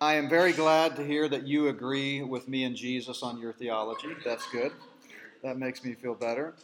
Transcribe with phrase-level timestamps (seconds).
[0.00, 3.52] I am very glad to hear that you agree with me and Jesus on your
[3.52, 4.14] theology.
[4.24, 4.70] That's good.
[5.42, 6.54] That makes me feel better.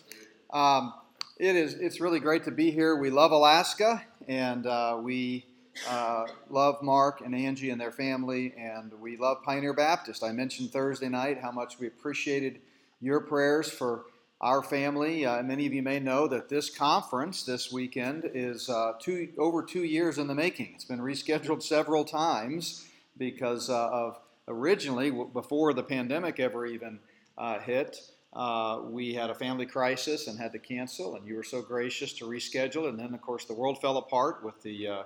[0.52, 0.94] Um,
[1.36, 1.74] it is.
[1.74, 2.94] It's really great to be here.
[2.94, 5.46] We love Alaska, and uh, we
[5.88, 10.22] uh, love Mark and Angie and their family, and we love Pioneer Baptist.
[10.22, 12.60] I mentioned Thursday night how much we appreciated
[13.00, 14.04] your prayers for
[14.40, 15.26] our family.
[15.26, 19.64] Uh, many of you may know that this conference this weekend is uh, two, over
[19.64, 20.70] two years in the making.
[20.76, 22.86] It's been rescheduled several times
[23.16, 24.18] because uh, of
[24.48, 26.98] originally, before the pandemic ever even
[27.38, 27.98] uh, hit,
[28.32, 32.12] uh, we had a family crisis and had to cancel, and you were so gracious
[32.14, 32.88] to reschedule.
[32.88, 35.02] And then, of course, the world fell apart with the uh,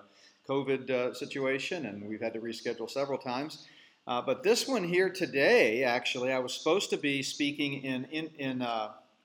[0.48, 3.66] COVID uh, situation, and we've had to reschedule several times.
[4.06, 8.30] Uh, but this one here today, actually, I was supposed to be speaking in, in,
[8.38, 8.66] in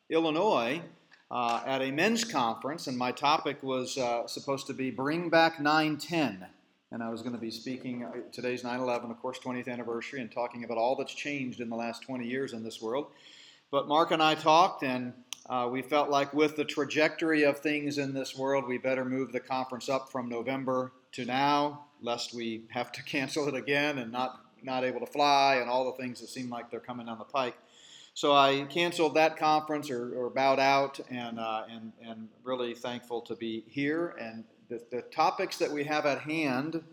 [0.09, 0.81] Illinois
[1.31, 3.97] at a men's conference, and my topic was
[4.27, 6.45] supposed to be Bring Back 910
[6.93, 8.03] and I was going to be speaking.
[8.03, 11.67] Uh, today's 9 11, of course, 20th anniversary, and talking about all that's changed in
[11.67, 13.07] the last 20 years in this world.
[13.71, 15.11] But Mark and I talked, and
[15.49, 19.31] uh, we felt like with the trajectory of things in this world, we better move
[19.31, 24.11] the conference up from November to now, lest we have to cancel it again and
[24.11, 27.17] not, not able to fly and all the things that seem like they're coming down
[27.17, 27.57] the pike.
[28.13, 33.21] So I canceled that conference or, or bowed out, and, uh, and, and really thankful
[33.21, 36.83] to be here and the, the topics that we have at hand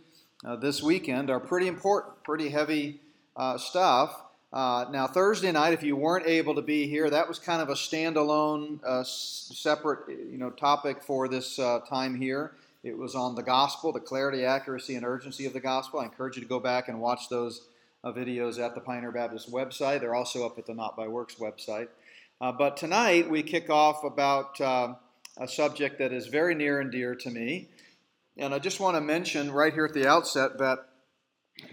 [0.44, 3.00] uh, this weekend are pretty important, pretty heavy
[3.36, 4.22] uh, stuff.
[4.52, 7.68] Uh, now, Thursday night, if you weren't able to be here, that was kind of
[7.68, 12.52] a standalone, uh, separate, you know, topic for this uh, time here.
[12.82, 16.00] It was on the gospel, the clarity, accuracy, and urgency of the gospel.
[16.00, 17.68] I encourage you to go back and watch those
[18.02, 20.00] videos at the Pioneer Baptist website.
[20.00, 21.88] They're also up at the Not by Works website.
[22.40, 24.58] but tonight we kick off about
[25.41, 27.69] a subject that is very near and dear to me.
[28.36, 30.86] And I just want to mention right here at the outset that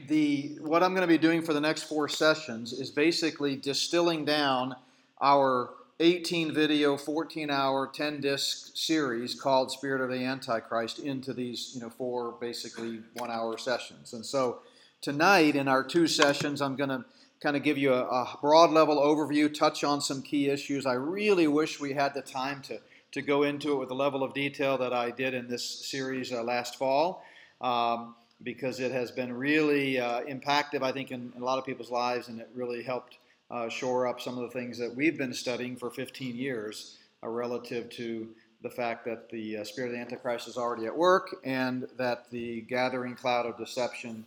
[0.07, 4.25] the what I'm going to be doing for the next four sessions is basically distilling
[4.25, 4.75] down
[5.21, 11.71] our 18 video, 14 hour, 10 disc series called Spirit of the Antichrist into these,
[11.73, 14.13] you know, four basically one hour sessions.
[14.13, 14.59] And so
[15.01, 17.03] tonight in our two sessions, I'm going to
[17.41, 20.85] kind of give you a, a broad level overview, touch on some key issues.
[20.85, 22.79] I really wish we had the time to
[23.11, 26.31] to go into it with the level of detail that I did in this series
[26.31, 27.23] uh, last fall.
[27.61, 31.65] Um, because it has been really uh, impactful, I think, in, in, a lot of
[31.65, 33.17] people's lives, and it really helped
[33.49, 37.27] uh, shore up some of the things that we've been studying for 15 years uh,
[37.27, 38.27] relative to
[38.61, 42.61] the fact that the spirit of the Antichrist is already at work and that the
[42.61, 44.25] gathering cloud of deception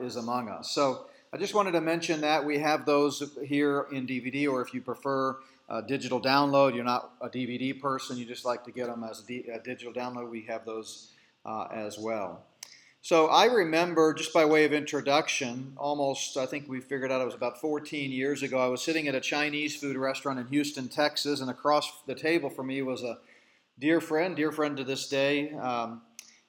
[0.00, 0.70] is among us.
[0.70, 4.72] So I just wanted to mention that we have those here in DVD, or if
[4.72, 5.36] you prefer,
[5.86, 6.74] digital download.
[6.74, 10.30] You're not a DVD person, you just like to get them as a digital download.
[10.30, 11.12] We have those
[11.44, 12.44] uh, as well.
[13.04, 17.26] So I remember, just by way of introduction, almost, I think we figured out it
[17.26, 20.88] was about 14 years ago, I was sitting at a Chinese food restaurant in Houston,
[20.88, 23.18] Texas, and across the table from me was a
[23.78, 25.52] dear friend, dear friend to this day.
[25.52, 26.00] Um,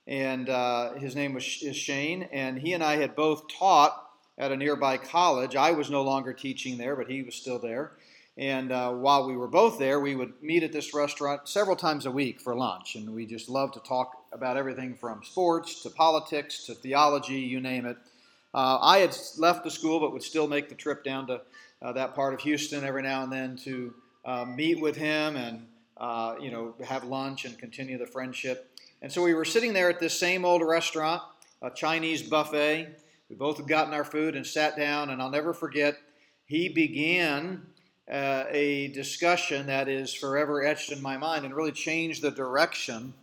[0.07, 4.53] and uh, his name was is Shane, and he and I had both taught at
[4.53, 5.57] a nearby college.
[5.57, 7.93] I was no longer teaching there, but he was still there.
[8.37, 12.05] And uh, while we were both there, we would meet at this restaurant several times
[12.05, 12.95] a week for lunch.
[12.95, 17.61] And we just loved to talk about everything from sports to politics to theology, you
[17.61, 17.97] name it.
[18.53, 21.41] Uh, I had left the school, but would still make the trip down to
[21.81, 23.93] uh, that part of Houston every now and then to
[24.25, 25.67] uh, meet with him and
[25.97, 28.71] uh, you know have lunch and continue the friendship.
[29.01, 31.21] And so we were sitting there at this same old restaurant,
[31.61, 32.97] a Chinese buffet.
[33.29, 35.97] We both had gotten our food and sat down, and I'll never forget.
[36.45, 37.65] He began
[38.11, 43.13] uh, a discussion that is forever etched in my mind and really changed the direction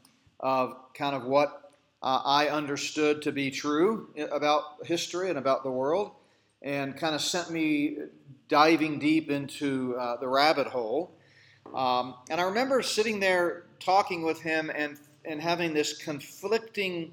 [0.40, 1.70] of kind of what
[2.02, 6.12] uh, I understood to be true about history and about the world,
[6.62, 7.96] and kind of sent me
[8.48, 11.12] diving deep into uh, the rabbit hole.
[11.74, 17.12] Um, and I remember sitting there talking with him and, and having this conflicting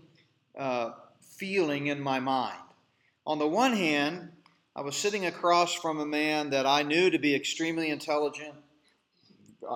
[0.57, 0.91] uh,
[1.21, 2.57] feeling in my mind.
[3.25, 4.31] On the one hand,
[4.75, 8.53] I was sitting across from a man that I knew to be extremely intelligent,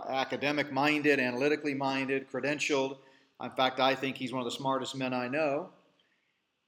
[0.10, 2.98] academic minded, analytically minded, credentialed.
[3.42, 5.70] In fact, I think he's one of the smartest men I know.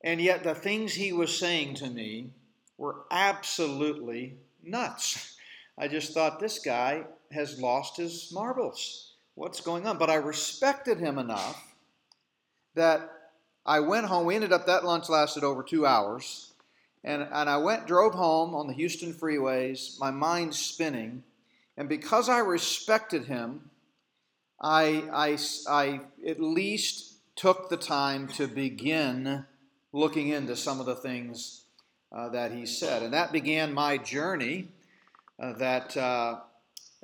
[0.03, 2.31] And yet, the things he was saying to me
[2.77, 5.37] were absolutely nuts.
[5.77, 9.13] I just thought, this guy has lost his marbles.
[9.35, 9.97] What's going on?
[9.97, 11.75] But I respected him enough
[12.73, 13.09] that
[13.65, 14.25] I went home.
[14.25, 16.51] We ended up, that lunch lasted over two hours.
[17.05, 21.23] And, and I went, drove home on the Houston freeways, my mind spinning.
[21.77, 23.69] And because I respected him,
[24.59, 25.37] I, I,
[25.69, 29.45] I at least took the time to begin
[29.93, 31.65] looking into some of the things
[32.11, 33.03] uh, that he said.
[33.03, 34.69] And that began my journey
[35.39, 36.39] uh, that uh,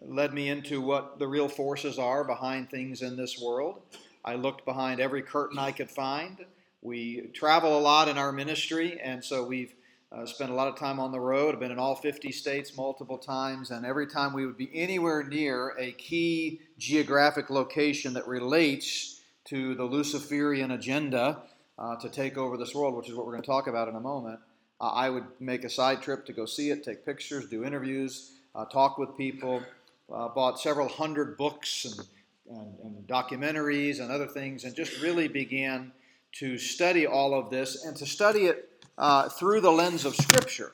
[0.01, 3.83] led me into what the real forces are behind things in this world.
[4.25, 6.43] I looked behind every curtain I could find.
[6.81, 9.75] We travel a lot in our ministry, and so we've
[10.11, 11.53] uh, spent a lot of time on the road.
[11.53, 15.23] I've been in all 50 states multiple times, and every time we would be anywhere
[15.23, 21.43] near a key geographic location that relates to the Luciferian agenda
[21.79, 23.95] uh, to take over this world, which is what we're going to talk about in
[23.95, 24.39] a moment,
[24.81, 28.31] uh, I would make a side trip to go see it, take pictures, do interviews,
[28.53, 29.63] uh, talk with people.
[30.11, 32.07] Uh, bought several hundred books and,
[32.49, 35.93] and, and documentaries and other things, and just really began
[36.33, 38.70] to study all of this and to study it
[39.01, 40.71] uh, through the lens of Scripture.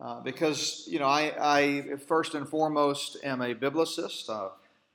[0.00, 4.50] Uh, because, you know, I, I, first and foremost am a biblicist, a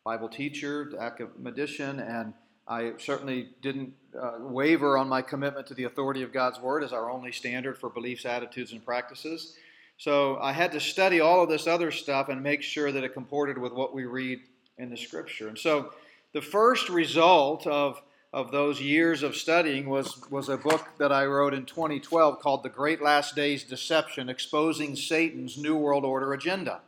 [0.05, 2.33] Bible teacher, academician, and
[2.67, 6.93] I certainly didn't uh, waver on my commitment to the authority of God's Word as
[6.93, 9.57] our only standard for beliefs, attitudes, and practices.
[9.97, 13.13] So I had to study all of this other stuff and make sure that it
[13.13, 14.39] comported with what we read
[14.77, 15.49] in the Scripture.
[15.49, 15.91] And so
[16.33, 18.01] the first result of
[18.33, 22.63] of those years of studying was, was a book that I wrote in 2012 called
[22.63, 26.81] The Great Last Days Deception Exposing Satan's New World Order Agenda.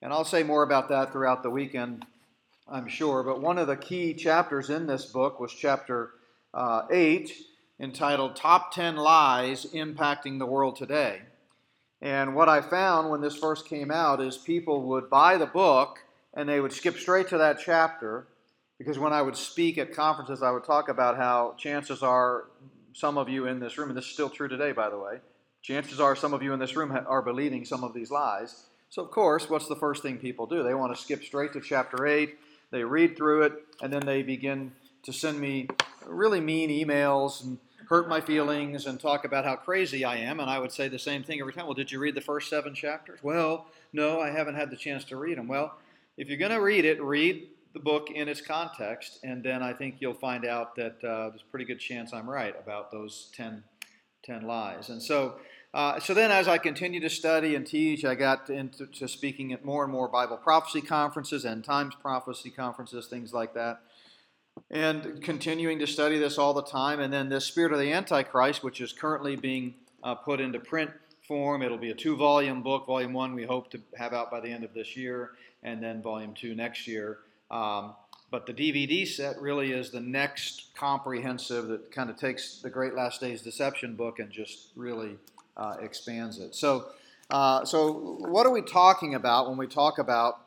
[0.00, 2.06] And I'll say more about that throughout the weekend,
[2.66, 3.22] I'm sure.
[3.22, 6.12] But one of the key chapters in this book was chapter
[6.54, 7.30] uh, 8,
[7.78, 11.20] entitled Top 10 Lies Impacting the World Today.
[12.00, 15.98] And what I found when this first came out is people would buy the book
[16.32, 18.26] and they would skip straight to that chapter
[18.82, 22.46] because when I would speak at conferences, I would talk about how chances are
[22.92, 25.20] some of you in this room, and this is still true today, by the way,
[25.62, 28.66] chances are some of you in this room are believing some of these lies.
[28.90, 30.64] So, of course, what's the first thing people do?
[30.64, 32.36] They want to skip straight to chapter 8,
[32.72, 34.72] they read through it, and then they begin
[35.04, 35.68] to send me
[36.04, 37.58] really mean emails and
[37.88, 40.40] hurt my feelings and talk about how crazy I am.
[40.40, 41.66] And I would say the same thing every time.
[41.66, 43.20] Well, did you read the first seven chapters?
[43.22, 45.46] Well, no, I haven't had the chance to read them.
[45.46, 45.72] Well,
[46.16, 49.72] if you're going to read it, read the book in its context, and then I
[49.72, 53.30] think you'll find out that uh, there's a pretty good chance I'm right about those
[53.34, 53.62] 10,
[54.24, 54.90] 10 lies.
[54.90, 55.36] And so,
[55.72, 59.64] uh, so then as I continued to study and teach, I got into speaking at
[59.64, 63.80] more and more Bible prophecy conferences and times prophecy conferences, things like that.
[64.70, 67.00] And continuing to study this all the time.
[67.00, 70.90] And then this Spirit of the Antichrist, which is currently being uh, put into print
[71.26, 71.62] form.
[71.62, 72.86] It'll be a two volume book.
[72.86, 75.30] Volume one we hope to have out by the end of this year,
[75.62, 77.18] and then volume two next year.
[77.52, 77.94] Um,
[78.30, 82.94] but the DVD set really is the next comprehensive that kind of takes the Great
[82.94, 85.18] Last Days Deception book and just really
[85.54, 86.54] uh, expands it.
[86.54, 86.86] So,
[87.28, 90.40] uh, so what are we talking about when we talk about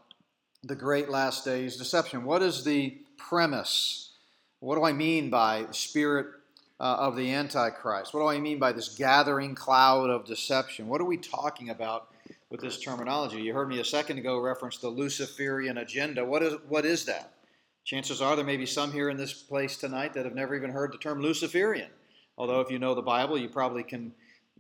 [0.64, 2.26] the Great Last Days Deception?
[2.26, 4.14] What is the premise?
[4.62, 6.26] What do I mean by spirit
[6.80, 8.16] uh, of the Antichrist?
[8.16, 10.88] What do I mean by this gathering cloud of deception?
[10.88, 12.08] What are we talking about
[12.50, 13.42] with this terminology.
[13.42, 16.24] You heard me a second ago reference the Luciferian agenda.
[16.24, 17.34] What is, what is that?
[17.84, 20.72] Chances are there may be some here in this place tonight that have never even
[20.72, 21.90] heard the term Luciferian.
[22.38, 24.12] Although, if you know the Bible, you probably can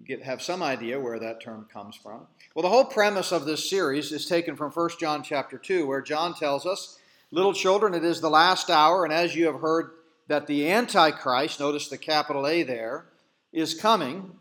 [0.05, 2.27] get, have some idea where that term comes from.
[2.53, 6.01] Well, the whole premise of this series is taken from 1 John chapter 2, where
[6.01, 6.99] John tells us,
[7.31, 9.91] Little children, it is the last hour, and as you have heard
[10.27, 13.07] that the Antichrist, notice the capital A there,
[13.51, 14.31] is coming,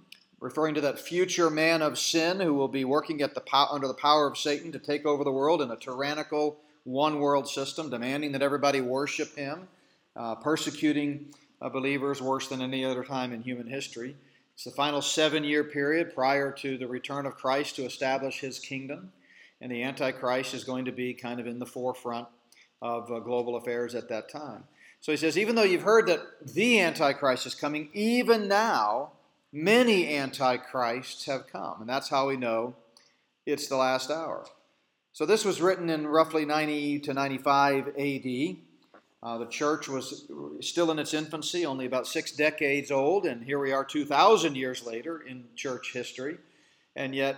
[0.44, 3.94] referring to that future man of sin who will be working at the under the
[3.94, 8.30] power of Satan to take over the world in a tyrannical one world system, demanding
[8.32, 9.66] that everybody worship him,
[10.14, 11.32] uh, persecuting
[11.62, 14.16] uh, believers worse than any other time in human history.
[14.52, 18.58] It's the final seven year period prior to the return of Christ to establish his
[18.58, 19.12] kingdom.
[19.62, 22.28] And the Antichrist is going to be kind of in the forefront
[22.82, 24.64] of uh, global affairs at that time.
[25.00, 29.12] So he says, even though you've heard that the Antichrist is coming, even now,
[29.54, 31.80] many antichrists have come.
[31.80, 32.74] And that's how we know
[33.46, 34.44] it's the last hour.
[35.12, 38.56] So this was written in roughly 90 to 95 AD.
[39.22, 40.26] Uh, the church was
[40.60, 44.84] still in its infancy, only about six decades old, and here we are 2,000 years
[44.84, 46.36] later in church history.
[46.96, 47.36] And yet,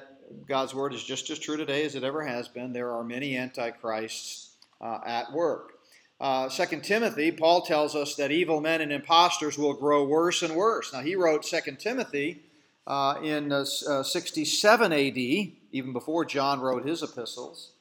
[0.48, 2.72] God's word is just as true today as it ever has been.
[2.72, 5.75] There are many antichrists uh, at work
[6.20, 10.54] uh, 2 Timothy, Paul tells us that evil men and impostors will grow worse and
[10.54, 10.92] worse.
[10.92, 12.42] Now, he wrote 2 Timothy
[12.86, 17.72] uh, in uh, uh 67 AD, even before John wrote his epistles.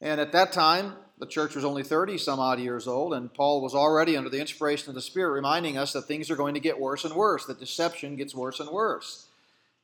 [0.00, 3.60] And at that time, the church was only 30 some odd years old, and Paul
[3.60, 6.60] was already under the inspiration of the Spirit reminding us that things are going to
[6.60, 9.26] get worse and worse, that deception gets worse and worse.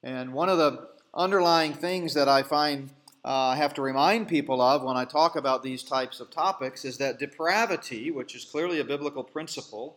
[0.02, 2.90] And one of the underlying things that I find
[3.24, 6.84] uh, I have to remind people of when I talk about these types of topics
[6.84, 9.96] is that depravity, which is clearly a biblical principle,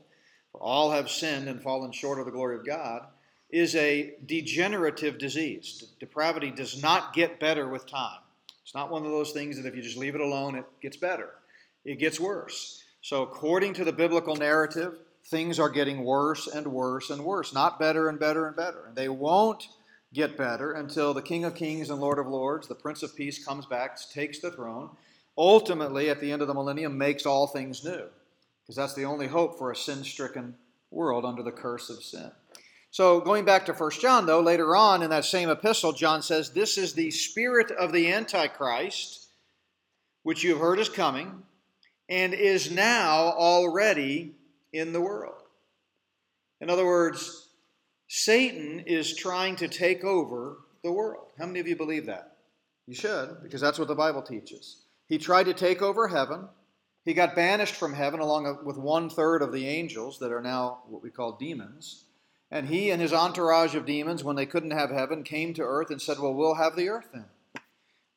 [0.51, 3.05] for all have sinned and fallen short of the glory of God,
[3.49, 5.83] is a degenerative disease.
[5.99, 8.19] Depravity does not get better with time.
[8.63, 10.97] It's not one of those things that if you just leave it alone, it gets
[10.97, 11.31] better.
[11.83, 12.83] It gets worse.
[13.01, 17.79] So, according to the biblical narrative, things are getting worse and worse and worse, not
[17.79, 18.85] better and better and better.
[18.87, 19.67] And they won't
[20.13, 23.43] get better until the King of Kings and Lord of Lords, the Prince of Peace,
[23.43, 24.89] comes back, takes the throne,
[25.37, 28.05] ultimately, at the end of the millennium, makes all things new.
[28.63, 30.55] Because that's the only hope for a sin stricken
[30.91, 32.31] world under the curse of sin.
[32.89, 36.51] So, going back to 1 John, though, later on in that same epistle, John says,
[36.51, 39.27] This is the spirit of the Antichrist,
[40.23, 41.43] which you have heard is coming,
[42.09, 44.33] and is now already
[44.71, 45.35] in the world.
[46.61, 47.46] In other words,
[48.07, 51.27] Satan is trying to take over the world.
[51.37, 52.37] How many of you believe that?
[52.87, 54.83] You should, because that's what the Bible teaches.
[55.07, 56.47] He tried to take over heaven.
[57.03, 60.79] He got banished from heaven along with one third of the angels that are now
[60.87, 62.05] what we call demons.
[62.49, 65.91] And he and his entourage of demons, when they couldn't have heaven, came to earth
[65.91, 67.25] and said, Well, we'll have the earth then.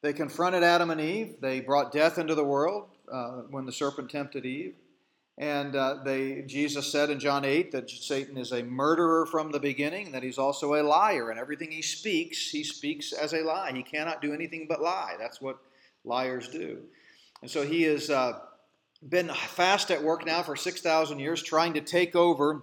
[0.02, 1.36] They confronted Adam and Eve.
[1.40, 4.74] They brought death into the world uh, when the serpent tempted Eve.
[5.40, 9.58] And uh, they, Jesus said in John 8 that Satan is a murderer from the
[9.58, 11.30] beginning, that he's also a liar.
[11.30, 13.72] And everything he speaks, he speaks as a lie.
[13.74, 15.16] He cannot do anything but lie.
[15.18, 15.56] That's what
[16.04, 16.82] liars do.
[17.40, 18.38] And so he has uh,
[19.08, 22.62] been fast at work now for 6,000 years trying to take over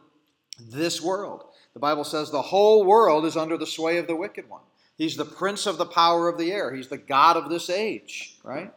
[0.60, 1.46] this world.
[1.74, 4.62] The Bible says the whole world is under the sway of the wicked one.
[5.00, 6.76] He's the prince of the power of the air.
[6.76, 8.72] He's the God of this age, right?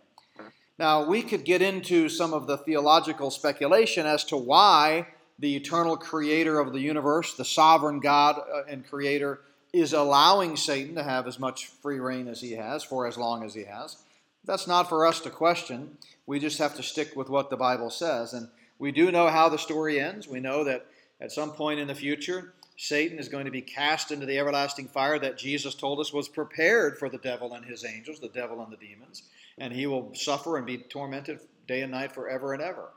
[0.80, 5.08] Now, we could get into some of the theological speculation as to why
[5.38, 9.42] the eternal creator of the universe, the sovereign God uh, and creator,
[9.75, 13.44] is allowing Satan to have as much free reign as he has for as long
[13.44, 13.99] as he has.
[14.46, 15.99] That's not for us to question.
[16.25, 18.32] We just have to stick with what the Bible says.
[18.32, 20.28] And we do know how the story ends.
[20.28, 20.87] We know that
[21.20, 24.88] at some point in the future, Satan is going to be cast into the everlasting
[24.88, 28.62] fire that Jesus told us was prepared for the devil and his angels, the devil
[28.62, 29.25] and the demons,
[29.60, 31.38] and he will suffer and be tormented
[31.68, 32.88] day and night forever and ever.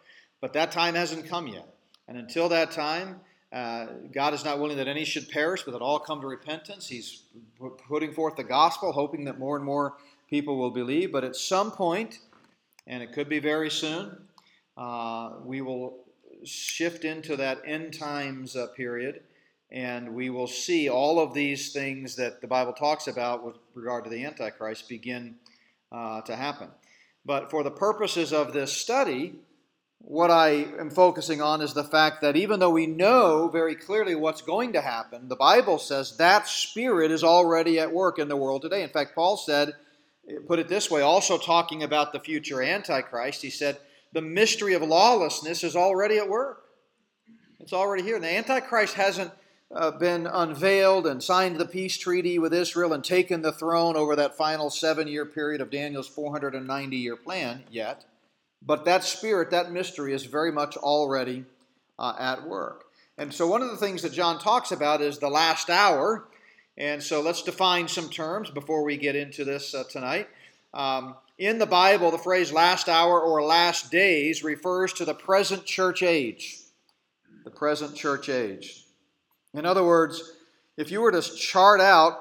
[0.42, 1.68] But that time hasn't come yet.
[2.08, 3.20] And until that time,
[3.52, 6.88] uh, God is not willing that any should perish, but that all come to repentance.
[6.88, 7.24] He's
[7.88, 9.98] putting forth the gospel, hoping that more and more
[10.30, 11.12] people will believe.
[11.12, 12.20] But at some point,
[12.88, 14.18] and it could be very soon,
[14.76, 16.00] uh, we will
[16.44, 19.22] shift into that end times uh, period
[19.74, 24.04] and we will see all of these things that the Bible talks about with regard
[24.04, 25.36] to the Antichrist begin
[25.94, 26.70] uh, to happen.
[27.26, 29.36] But for the purposes of this study,
[30.00, 34.16] what I am focusing on is the fact that even though we know very clearly
[34.16, 38.36] what's going to happen, the Bible says that spirit is already at work in the
[38.36, 38.84] world today.
[38.84, 39.74] In fact, Paul said,
[40.48, 43.78] put it this way, also talking about the future Antichrist, he said,
[44.12, 46.64] the mystery of lawlessness is already at work.
[47.60, 48.16] It's already here.
[48.16, 49.32] And the Antichrist hasn't
[49.72, 54.16] uh, been unveiled and signed the peace treaty with Israel and taken the throne over
[54.16, 58.06] that final seven year period of Daniel's 490 year plan yet.
[58.66, 61.46] But that spirit, that mystery, is very much already
[62.00, 62.86] uh, at work.
[63.18, 66.26] And so, one of the things that John talks about is the last hour.
[66.78, 70.30] And so, let's define some terms before we get into this uh, tonight.
[70.74, 75.66] Um, in the Bible, the phrase last hour or last days refers to the present
[75.66, 76.60] church age.
[77.44, 78.83] The present church age.
[79.54, 80.32] In other words,
[80.78, 82.20] if you were to chart out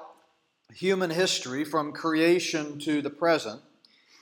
[0.74, 3.60] human history from creation to the present,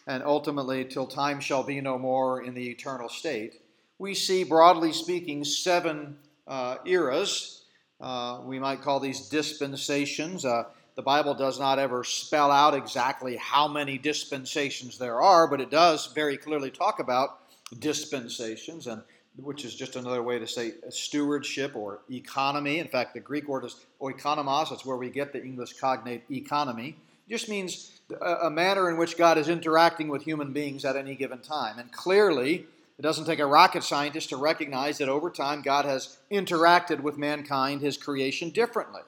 [0.06, 3.60] and ultimately till time shall be no more in the eternal state,
[3.98, 7.64] we see, broadly speaking, seven uh, eras.
[8.00, 10.44] Uh, we might call these dispensations.
[10.44, 10.64] Uh,
[10.94, 15.70] the Bible does not ever spell out exactly how many dispensations there are, but it
[15.70, 17.38] does very clearly talk about
[17.78, 18.86] dispensations.
[18.86, 19.02] And
[19.36, 22.78] which is just another way to say stewardship or economy.
[22.78, 24.70] In fact, the Greek word is oikonomos.
[24.70, 26.96] That's where we get the English cognate economy.
[27.28, 31.14] It just means a manner in which God is interacting with human beings at any
[31.14, 31.78] given time.
[31.78, 32.66] And clearly,
[32.98, 37.16] it doesn't take a rocket scientist to recognize that over time God has interacted with
[37.16, 39.02] mankind, his creation, differently.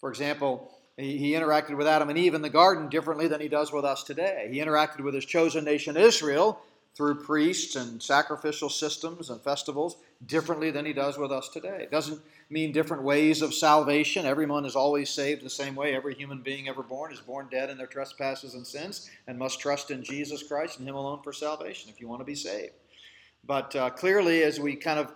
[0.00, 3.72] For example, he interacted with Adam and Eve in the garden differently than he does
[3.72, 4.48] with us today.
[4.52, 6.60] He interacted with his chosen nation Israel
[6.94, 9.96] through priests and sacrificial systems and festivals
[10.26, 11.78] differently than he does with us today.
[11.80, 12.20] It doesn't
[12.50, 14.26] mean different ways of salvation.
[14.26, 15.94] Everyone is always saved the same way.
[15.94, 19.58] Every human being ever born is born dead in their trespasses and sins and must
[19.58, 22.74] trust in Jesus Christ and Him alone for salvation if you want to be saved.
[23.44, 25.14] But uh, clearly, as we kind of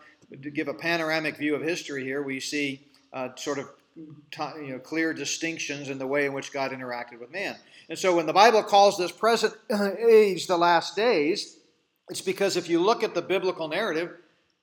[0.54, 5.12] give a panoramic view of history here, we see uh, sort of you know, clear
[5.12, 7.56] distinctions in the way in which God interacted with man.
[7.88, 11.58] And so when the Bible calls this present age the last days,
[12.08, 14.14] it's because if you look at the biblical narrative,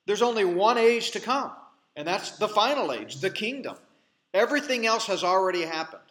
[0.06, 1.52] there's only one age to come,
[1.96, 3.76] and that's the final age, the kingdom.
[4.32, 6.02] Everything else has already happened.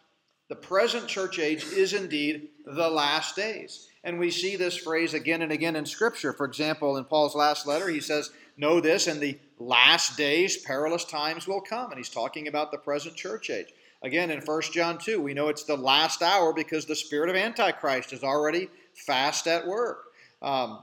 [0.49, 3.89] The present church age is indeed the last days.
[4.03, 6.33] And we see this phrase again and again in Scripture.
[6.33, 11.05] For example, in Paul's last letter, he says, Know this, in the last days, perilous
[11.05, 11.89] times will come.
[11.89, 13.73] And he's talking about the present church age.
[14.03, 17.35] Again, in 1 John 2, we know it's the last hour because the spirit of
[17.35, 20.03] Antichrist is already fast at work.
[20.41, 20.79] Um,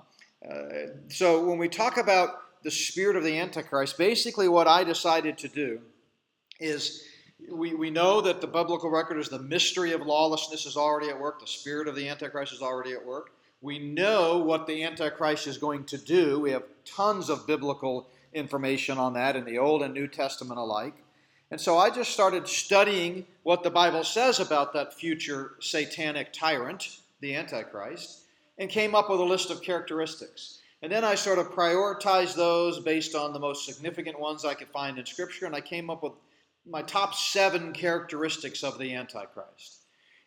[0.48, 5.38] uh, so when we talk about the spirit of the Antichrist, basically what I decided
[5.38, 5.80] to do
[6.58, 7.02] is
[7.50, 11.18] we, we know that the biblical record is the mystery of lawlessness is already at
[11.18, 13.32] work, the spirit of the Antichrist is already at work.
[13.62, 16.40] We know what the Antichrist is going to do.
[16.40, 20.94] We have tons of biblical information on that in the Old and New Testament alike.
[21.50, 27.00] And so I just started studying what the Bible says about that future satanic tyrant,
[27.20, 28.19] the Antichrist,
[28.60, 30.58] and came up with a list of characteristics.
[30.82, 34.68] And then I sort of prioritized those based on the most significant ones I could
[34.68, 36.12] find in Scripture, and I came up with
[36.68, 39.78] my top seven characteristics of the Antichrist.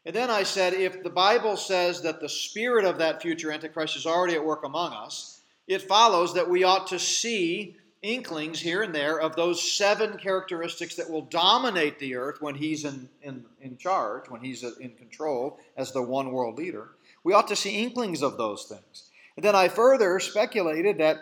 [0.05, 3.95] And then I said, if the Bible says that the spirit of that future Antichrist
[3.95, 8.81] is already at work among us, it follows that we ought to see inklings here
[8.81, 13.45] and there of those seven characteristics that will dominate the earth when he's in, in,
[13.61, 16.89] in charge, when he's in control as the one world leader.
[17.23, 19.09] We ought to see inklings of those things.
[19.35, 21.17] And then I further speculated that,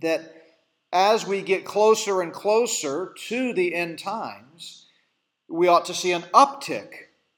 [0.00, 0.34] that
[0.92, 4.86] as we get closer and closer to the end times,
[5.48, 6.90] we ought to see an uptick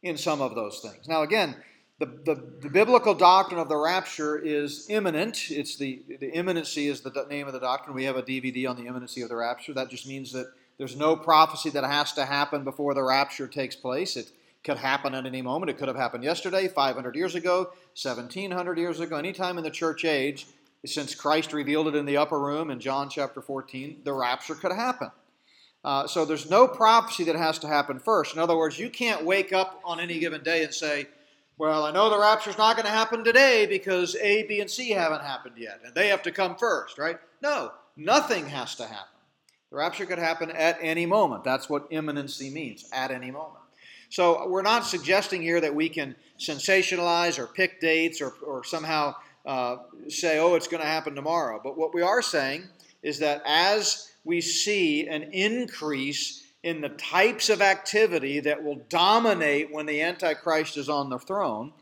[0.02, 1.08] in some of those things.
[1.08, 1.56] Now, again,
[1.99, 5.50] the, the, the, biblical doctrine of the rapture is imminent.
[5.50, 7.94] It's the, the imminency is the name of the doctrine.
[7.94, 9.75] We have a DVD on the imminency of the rapture.
[9.75, 13.76] That just means that there's no prophecy that has to happen before the rapture takes
[13.76, 14.16] place.
[14.16, 14.32] It
[14.62, 15.71] could happen at any moment.
[15.71, 20.05] It could have happened yesterday, 500 years ago, 1700 years ago, anytime in the church
[20.05, 20.47] age
[20.87, 24.73] since Christ revealed it in the upper room in John chapter 14, the rapture could
[24.73, 25.11] happen.
[25.83, 28.35] Uh, so there's no prophecy that has to happen first.
[28.35, 31.07] In other words, you can't wake up on any given day and say,
[31.59, 34.90] well, I know the rapture's not going to happen today because A, B, and C
[34.90, 37.18] haven't happened yet, and they have to come first, right?
[37.42, 39.07] No, nothing has to happen.
[39.70, 41.44] The rapture could happen at any moment.
[41.44, 43.60] That's what imminency means, at any moment.
[44.11, 49.14] So we're not suggesting here that we can sensationalize or pick dates or, or somehow
[49.46, 49.77] uh,
[50.09, 51.61] say, oh, it's going to happen tomorrow.
[51.62, 52.64] But what we are saying
[53.03, 59.73] is that as we see an increase in the types of activity that will dominate
[59.73, 61.73] when the Antichrist is on the throne,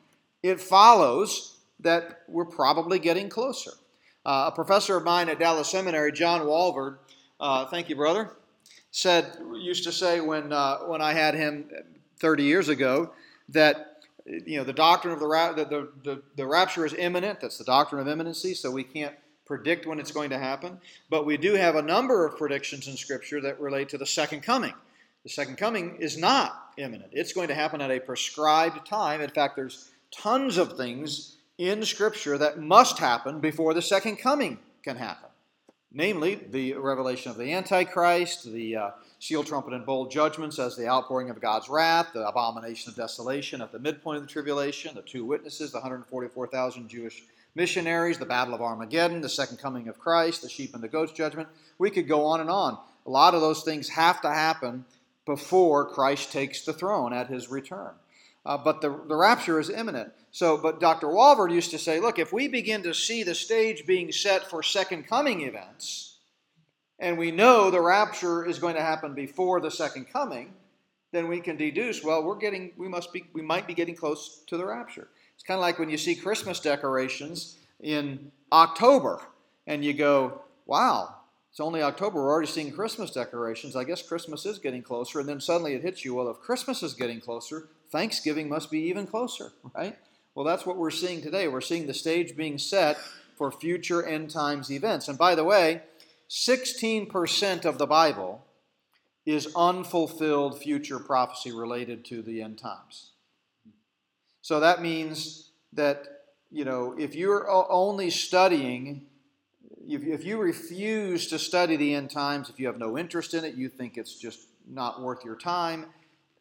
[0.42, 3.72] it follows that we're probably getting closer.
[4.24, 6.98] Uh, a professor of mine at Dallas Seminary, John Walvoord,
[7.40, 8.30] uh, thank you, brother,
[8.90, 11.70] said used to say when uh, when I had him
[12.20, 13.12] 30 years ago
[13.50, 17.40] that you know, the doctrine of the, ra- the, the, the, the rapture is imminent.
[17.40, 19.14] That's the doctrine of imminency, so we can't
[19.46, 20.78] predict when it's going to happen.
[21.08, 24.42] But we do have a number of predictions in Scripture that relate to the second
[24.42, 24.74] coming.
[25.24, 29.20] The second coming is not imminent, it's going to happen at a prescribed time.
[29.20, 34.58] In fact, there's tons of things in Scripture that must happen before the second coming
[34.82, 35.27] can happen
[35.92, 40.88] namely the revelation of the Antichrist, the uh, seal, trumpet, and bowl judgments as the
[40.88, 45.02] outpouring of God's wrath, the abomination of desolation at the midpoint of the tribulation, the
[45.02, 47.24] two witnesses, the 144,000 Jewish
[47.54, 51.12] missionaries, the battle of Armageddon, the second coming of Christ, the sheep and the goats
[51.12, 51.48] judgment.
[51.78, 52.78] We could go on and on.
[53.06, 54.84] A lot of those things have to happen
[55.24, 57.90] before Christ takes the throne at his return.
[58.48, 60.10] Uh, but the, the rapture is imminent.
[60.30, 61.06] So, but Dr.
[61.08, 64.62] Walvoord used to say, look, if we begin to see the stage being set for
[64.62, 66.16] second coming events,
[66.98, 70.54] and we know the rapture is going to happen before the second coming,
[71.12, 74.42] then we can deduce, well, we're getting, we must be, we might be getting close
[74.46, 75.08] to the rapture.
[75.34, 79.20] It's kind of like when you see Christmas decorations in October,
[79.66, 81.16] and you go, wow,
[81.50, 82.22] it's only October.
[82.22, 83.76] We're already seeing Christmas decorations.
[83.76, 85.20] I guess Christmas is getting closer.
[85.20, 88.80] And then suddenly it hits you, well, if Christmas is getting closer, Thanksgiving must be
[88.88, 89.96] even closer, right?
[90.34, 91.48] Well, that's what we're seeing today.
[91.48, 92.98] We're seeing the stage being set
[93.36, 95.08] for future end times events.
[95.08, 95.82] And by the way,
[96.28, 98.44] 16% of the Bible
[99.24, 103.12] is unfulfilled future prophecy related to the end times.
[104.42, 106.06] So that means that,
[106.50, 109.06] you know, if you're only studying,
[109.86, 113.54] if you refuse to study the end times, if you have no interest in it,
[113.54, 115.86] you think it's just not worth your time,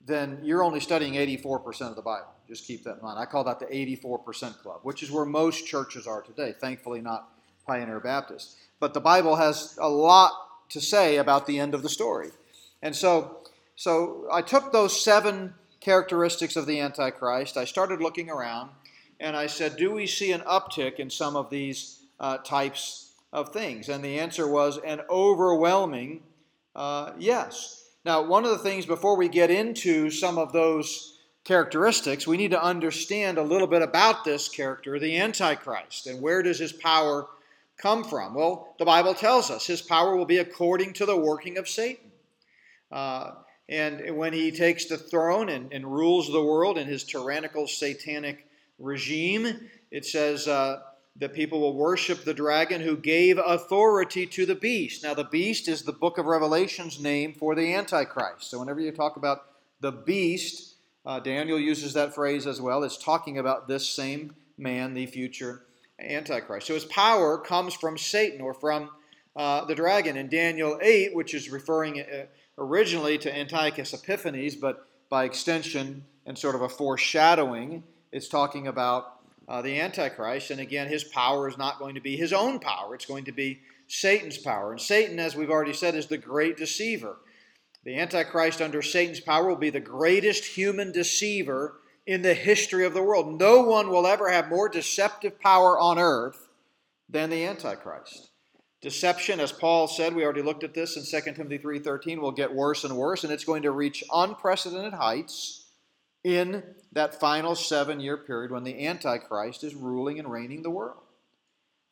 [0.08, 2.28] then you're only studying 84% of the Bible.
[2.48, 3.20] Just keep that in mind.
[3.20, 6.54] I call that the 84% club, which is where most churches are today.
[6.60, 7.30] Thankfully, not
[7.68, 8.56] Pioneer Baptist.
[8.80, 10.32] But the Bible has a lot
[10.70, 12.30] to say about the end of the story.
[12.82, 13.38] And so,
[13.76, 18.72] so I took those seven characteristics of the Antichrist, I started looking around,
[19.20, 23.54] and I said, Do we see an uptick in some of these uh, types of
[23.54, 23.90] things?
[23.90, 26.24] And the answer was an overwhelming
[26.76, 27.87] uh, yes.
[28.08, 32.52] Now, one of the things before we get into some of those characteristics, we need
[32.52, 37.28] to understand a little bit about this character, the Antichrist, and where does his power
[37.78, 38.34] come from?
[38.34, 42.10] Well, the Bible tells us his power will be according to the working of Satan.
[42.90, 43.32] Uh,
[43.68, 48.48] and when he takes the throne and, and, rules the world in his tyrannical satanic
[48.80, 50.80] regime, it says uh,
[51.20, 55.04] that people will worship the dragon who gave authority to the beast.
[55.04, 58.52] Now, the beast is the book of Revelation's name for the Antichrist.
[58.52, 59.40] So, whenever you talk about
[59.80, 60.76] the beast,
[61.06, 62.84] uh, Daniel uses that phrase as well.
[62.84, 65.64] It's talking about this same man, the future
[66.00, 66.68] Antichrist.
[66.68, 68.92] So, his power comes from Satan or from
[69.36, 70.18] uh, the dragon.
[70.18, 72.26] In Daniel 8, which is referring uh,
[72.60, 79.17] originally to Antiochus Epiphanes, but by extension and sort of a foreshadowing, it's talking about
[79.48, 80.52] uh, the Antichrist.
[80.52, 83.32] And again, his power is not going to be his own power, it's going to
[83.32, 84.72] be Satan's power.
[84.72, 87.18] And Satan, as we've already said, is the great deceiver.
[87.84, 92.94] The Antichrist under Satan's power will be the greatest human deceiver in the history of
[92.94, 93.40] the world.
[93.40, 96.50] No one will ever have more deceptive power on earth
[97.10, 98.32] than the Antichrist.
[98.82, 102.54] Deception, as Paul said, we already looked at this in 2 Timothy 3:13, will get
[102.54, 105.67] worse and worse, and it's going to reach unprecedented heights
[106.28, 106.62] in
[106.92, 111.00] that final seven-year period when the Antichrist is ruling and reigning the world.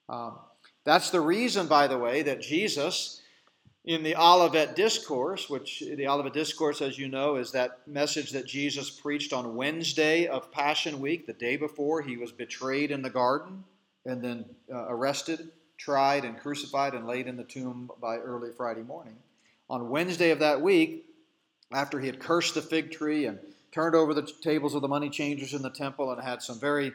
[0.09, 0.39] Um,
[0.83, 3.21] that's the reason, by the way, that Jesus,
[3.85, 8.45] in the Olivet Discourse, which the Olivet Discourse, as you know, is that message that
[8.45, 13.09] Jesus preached on Wednesday of Passion Week, the day before he was betrayed in the
[13.09, 13.63] garden
[14.05, 18.83] and then uh, arrested tried and crucified and laid in the tomb by early Friday
[18.83, 19.15] morning.
[19.69, 21.05] On Wednesday of that week,
[21.71, 23.39] after he had cursed the fig tree and
[23.75, 26.93] turned over the tables of the money changers in the temple and had some very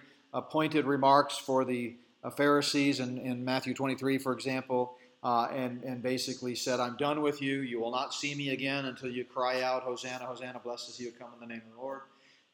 [0.49, 6.03] pointed remarks for the uh, Pharisees in, in Matthew 23, for example, uh, and, and
[6.03, 7.61] basically said, I'm done with you.
[7.61, 11.05] You will not see me again until you cry out, Hosanna, Hosanna, blessed is he
[11.05, 12.01] who come in the name of the Lord.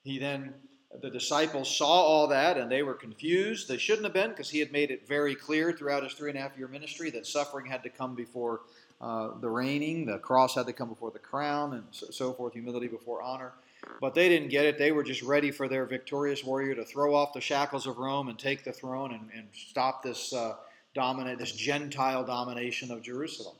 [0.02, 0.54] He then
[1.00, 3.68] the disciples saw all that and they were confused.
[3.68, 6.38] They shouldn't have been because he had made it very clear throughout his three and
[6.38, 8.62] a half year ministry that suffering had to come before
[9.00, 12.54] uh, the reigning, the cross had to come before the crown, and so, so, forth,
[12.54, 13.52] humility before honor.
[14.00, 14.78] But they didn't get it.
[14.78, 18.28] They were just ready for their victorious warrior to throw off the shackles of Rome
[18.28, 20.54] and take the throne and, and stop this uh,
[20.94, 23.56] dominate, this Gentile domination of Jerusalem.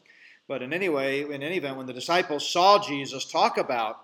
[0.48, 4.00] But in any way, in any event, when the disciples saw Jesus talk about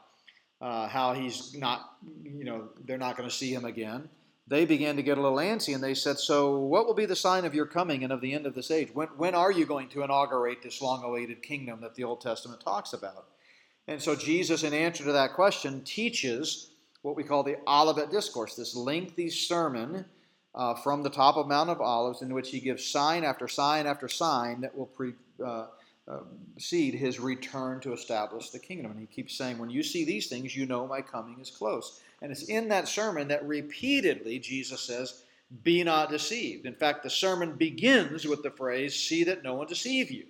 [0.61, 4.09] uh, how he's not, you know, they're not going to see him again.
[4.49, 7.17] They began to get a little antsy and they said, So, what will be the
[7.17, 8.89] sign of your coming and of the end of this age?
[8.93, 12.61] When, when are you going to inaugurate this long awaited kingdom that the Old Testament
[12.61, 13.27] talks about?
[13.89, 16.71] And so, Jesus, in answer to that question, teaches
[17.03, 20.05] what we call the Olivet Discourse, this lengthy sermon
[20.55, 23.87] uh, from the top of Mount of Olives, in which he gives sign after sign
[23.87, 25.15] after sign that will pre,
[25.45, 25.67] uh,
[26.09, 26.27] um,
[26.59, 28.91] seed his return to establish the kingdom.
[28.91, 32.01] And he keeps saying, When you see these things, you know my coming is close.
[32.21, 35.23] And it's in that sermon that repeatedly Jesus says,
[35.63, 36.67] Be not deceived.
[36.67, 40.27] In fact, the sermon begins with the phrase, See that no one deceive you.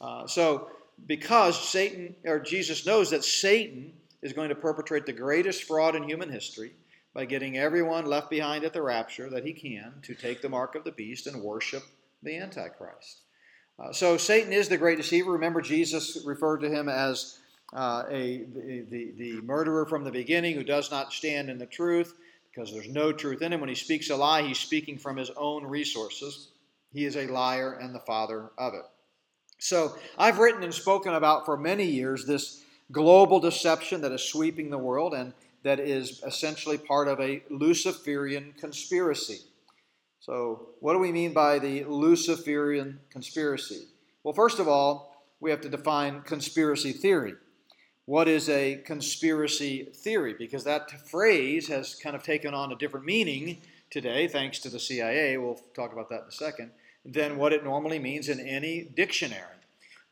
[0.00, 0.68] Uh, so,
[1.06, 6.08] because Satan, or Jesus knows that Satan is going to perpetrate the greatest fraud in
[6.08, 6.72] human history
[7.14, 10.74] by getting everyone left behind at the rapture that he can to take the mark
[10.74, 11.82] of the beast and worship
[12.22, 13.20] the Antichrist.
[13.78, 15.32] Uh, so Satan is the great deceiver.
[15.32, 17.38] Remember, Jesus referred to him as
[17.72, 21.66] uh, a the, the, the murderer from the beginning who does not stand in the
[21.66, 22.14] truth
[22.50, 23.60] because there's no truth in him.
[23.60, 26.50] When he speaks a lie, he's speaking from his own resources.
[26.92, 28.84] He is a liar and the father of it.
[29.64, 34.68] So I've written and spoken about for many years this global deception that is sweeping
[34.68, 39.38] the world and that is essentially part of a Luciferian conspiracy.
[40.20, 43.86] So, what do we mean by the Luciferian conspiracy?
[44.22, 47.32] Well, first of all, we have to define conspiracy theory.
[48.04, 50.34] What is a conspiracy theory?
[50.38, 54.78] Because that phrase has kind of taken on a different meaning today, thanks to the
[54.78, 55.38] CIA.
[55.38, 56.70] We'll talk about that in a second,
[57.04, 59.42] than what it normally means in any dictionary.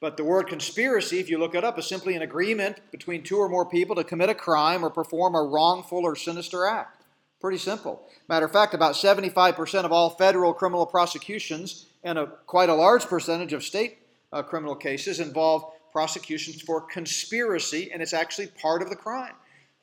[0.00, 3.38] But the word conspiracy, if you look it up, is simply an agreement between two
[3.38, 7.04] or more people to commit a crime or perform a wrongful or sinister act.
[7.40, 8.02] Pretty simple.
[8.28, 13.04] Matter of fact, about 75% of all federal criminal prosecutions and a, quite a large
[13.06, 13.98] percentage of state
[14.32, 19.34] uh, criminal cases involve prosecutions for conspiracy, and it's actually part of the crime.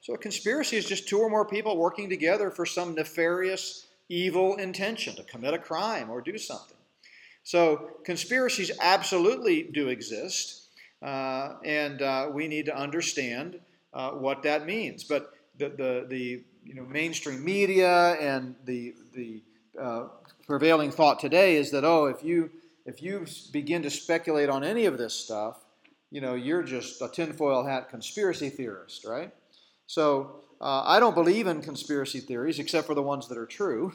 [0.02, 4.56] So a conspiracy is just two or more people working together for some nefarious, evil
[4.56, 6.78] intention to commit a crime or do something.
[7.44, 10.70] So conspiracies absolutely do exist,
[11.02, 13.60] uh, and uh, we need to understand
[13.94, 15.04] uh, what that means.
[15.04, 19.42] But the, the, the you know, mainstream media and the, the
[19.80, 20.08] uh,
[20.46, 22.52] prevailing thought today is that, oh, if you,
[22.86, 25.60] if you begin to speculate on any of this stuff,
[26.12, 29.32] you know, you're just a tinfoil hat conspiracy theorist, right?
[29.86, 33.94] So uh, I don't believe in conspiracy theories except for the ones that are true.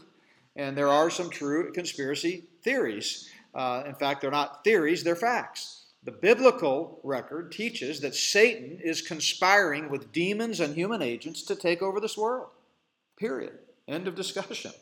[0.57, 3.29] And there are some true conspiracy theories.
[3.55, 5.85] Uh, in fact, they're not theories, they're facts.
[6.03, 11.81] The biblical record teaches that Satan is conspiring with demons and human agents to take
[11.81, 12.49] over this world.
[13.17, 13.59] Period.
[13.89, 14.73] End of discussion.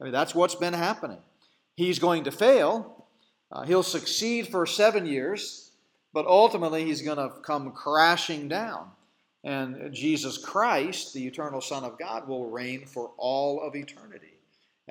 [0.00, 1.18] I mean, that's what's been happening.
[1.76, 3.06] He's going to fail.
[3.52, 5.70] Uh, he'll succeed for seven years,
[6.12, 8.90] but ultimately he's going to come crashing down.
[9.44, 14.31] And Jesus Christ, the eternal Son of God, will reign for all of eternity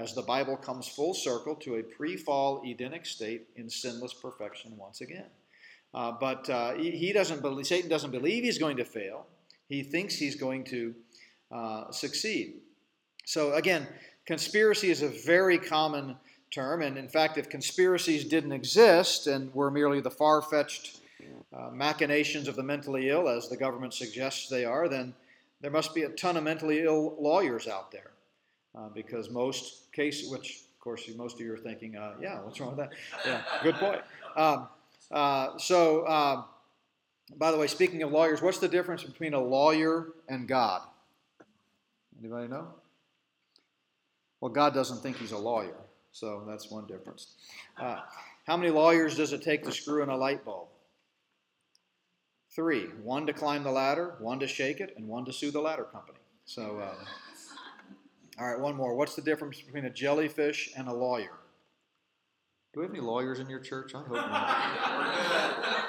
[0.02, 4.76] as the Bible comes full circle to a pre fall Edenic state in sinless perfection
[4.76, 5.28] once again.
[5.94, 9.28] Uh, but uh, he, doesn't believe, Satan doesn't believe he's going to fail.
[9.68, 10.96] He thinks he's going to
[11.52, 12.56] uh, succeed.
[13.26, 13.88] So, again,
[14.26, 16.16] conspiracy is a very common
[16.50, 16.82] term.
[16.82, 21.00] And in fact, if conspiracies didn't exist and were merely the far fetched
[21.54, 25.14] uh, machinations of the mentally ill, as the government suggests they are, then
[25.60, 28.11] there must be a ton of mentally ill lawyers out there.
[28.76, 32.60] Uh, because most cases, which of course most of you are thinking, uh, yeah, what's
[32.60, 32.92] wrong with that?
[33.26, 34.02] Yeah, good point.
[34.36, 34.68] Um,
[35.12, 36.46] uh, so, um,
[37.38, 40.82] by the way, speaking of lawyers, what's the difference between a lawyer and God?
[42.20, 42.68] Anybody know?
[44.40, 45.78] Well, God doesn't think he's a lawyer,
[46.12, 47.36] so that's one difference.
[47.78, 48.00] Uh,
[48.46, 50.68] how many lawyers does it take to screw in a light bulb?
[52.50, 52.86] Three.
[53.04, 55.84] One to climb the ladder, one to shake it, and one to sue the ladder
[55.84, 56.18] company.
[56.46, 57.06] So, uh,
[58.42, 58.96] all right, one more.
[58.96, 61.38] What's the difference between a jellyfish and a lawyer?
[62.74, 63.94] Do we have any lawyers in your church?
[63.94, 65.88] I hope not.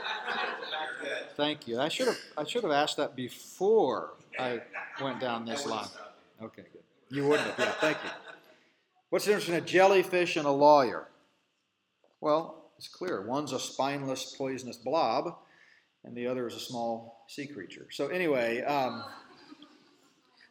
[1.36, 1.80] Thank you.
[1.80, 4.60] I should have I should have asked that before I
[5.00, 5.88] went down this line.
[6.42, 6.82] Okay, good.
[7.08, 7.58] You wouldn't have.
[7.58, 8.10] Yeah, thank you.
[9.08, 11.08] What's the difference between a jellyfish and a lawyer?
[12.20, 13.22] Well, it's clear.
[13.22, 15.36] One's a spineless, poisonous blob,
[16.04, 17.86] and the other is a small sea creature.
[17.90, 19.04] So, anyway, um,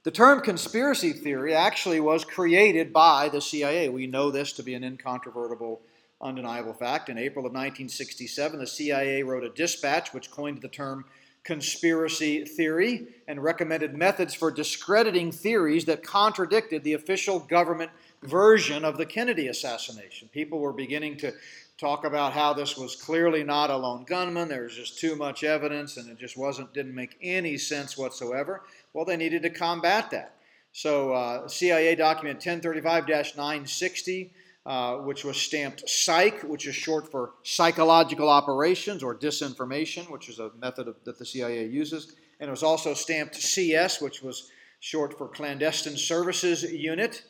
[0.03, 3.89] the term conspiracy theory actually was created by the CIA.
[3.89, 5.81] We know this to be an incontrovertible,
[6.19, 7.09] undeniable fact.
[7.09, 11.05] In April of 1967, the CIA wrote a dispatch which coined the term
[11.43, 17.91] conspiracy theory and recommended methods for discrediting theories that contradicted the official government
[18.23, 20.29] version of the Kennedy assassination.
[20.31, 21.33] People were beginning to
[21.79, 24.47] talk about how this was clearly not a lone gunman.
[24.47, 28.61] There was just too much evidence, and it just wasn't didn't make any sense whatsoever.
[28.93, 30.35] Well, they needed to combat that.
[30.73, 34.31] So, uh, CIA document 1035-960,
[34.65, 40.39] uh, which was stamped psych, which is short for psychological operations or disinformation, which is
[40.39, 44.49] a method of, that the CIA uses, and it was also stamped CS, which was
[44.79, 47.23] short for clandestine services unit.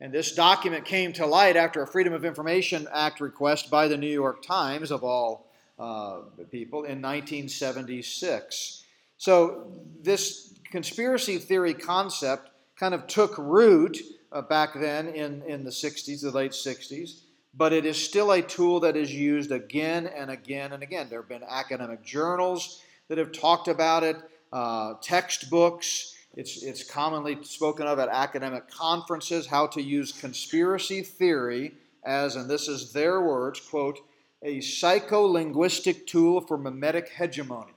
[0.00, 3.96] And this document came to light after a Freedom of Information Act request by the
[3.96, 6.20] New York Times, of all uh,
[6.50, 8.84] people, in 1976.
[9.18, 9.70] So,
[10.02, 13.98] this conspiracy theory concept kind of took root
[14.32, 17.20] uh, back then in, in the 60s, the late 60s,
[17.54, 21.08] but it is still a tool that is used again and again and again.
[21.10, 24.16] There have been academic journals that have talked about it,
[24.52, 26.14] uh, textbooks.
[26.36, 32.48] It's, it's commonly spoken of at academic conferences how to use conspiracy theory as, and
[32.48, 33.98] this is their words, quote,
[34.42, 37.72] a psycholinguistic tool for mimetic hegemony.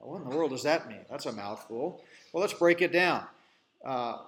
[0.00, 1.04] What in the world does that mean?
[1.10, 2.02] That's a mouthful.
[2.32, 3.24] Well, let's break it down.
[3.84, 4.18] Uh,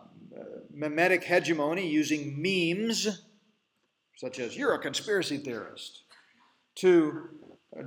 [0.72, 3.22] mimetic hegemony using memes,
[4.16, 6.02] such as you're a conspiracy theorist,
[6.76, 7.28] to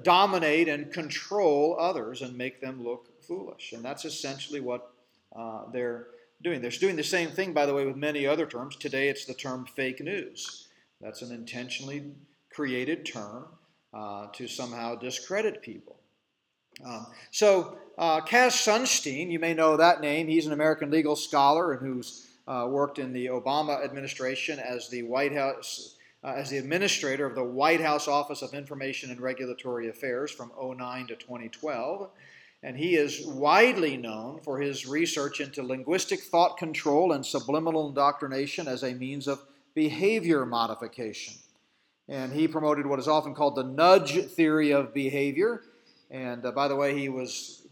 [0.01, 3.73] dominate and control others and make them look foolish.
[3.73, 4.91] And that's essentially what
[5.35, 6.07] uh, they're
[6.41, 6.61] doing.
[6.61, 8.75] They're doing the same thing, by the way, with many other terms.
[8.75, 10.67] Today it's the term fake news.
[11.01, 12.11] That's an intentionally
[12.51, 13.45] created term
[13.93, 15.97] uh, to somehow discredit people.
[16.83, 20.27] Um, so, uh, Cass Sunstein, you may know that name.
[20.27, 25.03] He's an American legal scholar and who's uh, worked in the Obama administration as the
[25.03, 25.91] White House.
[26.23, 30.51] Uh, as the administrator of the White House Office of Information and Regulatory Affairs from
[30.59, 32.09] 09 to 2012
[32.65, 38.67] and he is widely known for his research into linguistic thought control and subliminal indoctrination
[38.67, 39.39] as a means of
[39.75, 41.35] behavior modification.
[42.07, 45.61] And he promoted what is often called the nudge theory of behavior.
[46.11, 47.67] And uh, by the way, he was,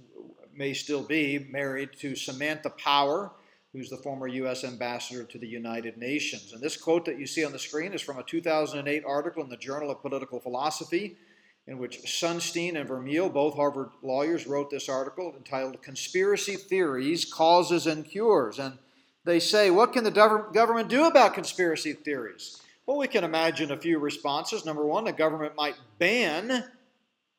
[0.56, 3.32] may still be, married to Samantha Power,
[3.72, 4.64] who's the former U.S.
[4.64, 6.54] ambassador to the United Nations.
[6.54, 9.50] And this quote that you see on the screen is from a 2008 article in
[9.50, 11.18] the Journal of Political Philosophy
[11.66, 17.88] in which Sunstein and Vermeule, both Harvard lawyers, wrote this article entitled Conspiracy Theories, Causes
[17.88, 18.60] and Cures.
[18.60, 18.78] And
[19.24, 22.62] they say, What can the government do about conspiracy theories?
[22.86, 24.66] Well, we can imagine a few responses.
[24.66, 26.66] Number one, the government might ban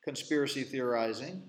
[0.05, 1.43] conspiracy theorizing.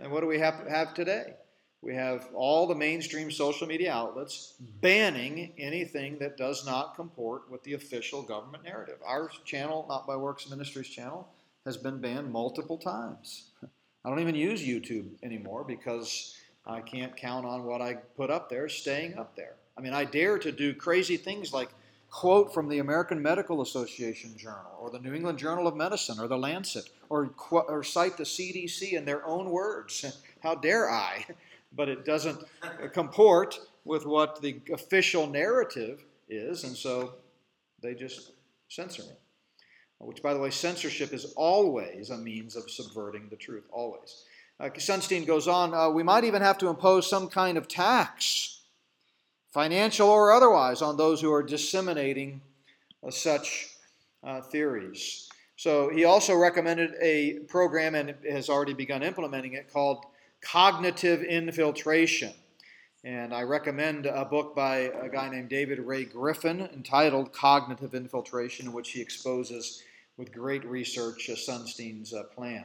[0.00, 1.34] And what do we have, have today?
[1.80, 7.62] We have all the mainstream social media outlets banning anything that does not comport with
[7.64, 8.98] the official government narrative.
[9.04, 11.28] Our channel, Not by Works Ministries channel,
[11.64, 13.50] has been banned multiple times.
[14.04, 18.48] I don't even use YouTube anymore because I can't count on what I put up
[18.48, 19.54] there staying up there.
[19.76, 21.70] I mean, I dare to do crazy things like
[22.10, 26.28] quote from the American Medical Association Journal or the New England Journal of Medicine or
[26.28, 30.24] the Lancet or, or cite the CDC in their own words.
[30.42, 31.26] How dare I?
[31.74, 32.38] But it doesn't
[32.92, 37.14] comport with what the official narrative is, and so
[37.82, 38.32] they just
[38.68, 39.14] censor me.
[39.98, 44.24] Which, by the way, censorship is always a means of subverting the truth, always.
[44.60, 48.60] Uh, Sunstein goes on, uh, we might even have to impose some kind of tax
[49.50, 52.42] financial or otherwise, on those who are disseminating
[53.02, 53.70] uh, such
[54.22, 55.31] uh, theories.
[55.56, 60.04] So he also recommended a program and has already begun implementing it called
[60.40, 62.32] cognitive infiltration.
[63.04, 68.66] And I recommend a book by a guy named David Ray Griffin entitled Cognitive Infiltration,
[68.66, 69.82] in which he exposes
[70.16, 72.64] with great research uh, Sunstein's uh, plan.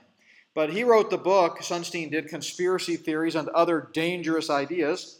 [0.54, 5.20] But he wrote the book, Sunstein did Conspiracy Theories and Other Dangerous Ideas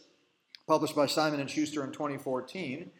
[0.68, 2.90] published by Simon and Schuster in 2014.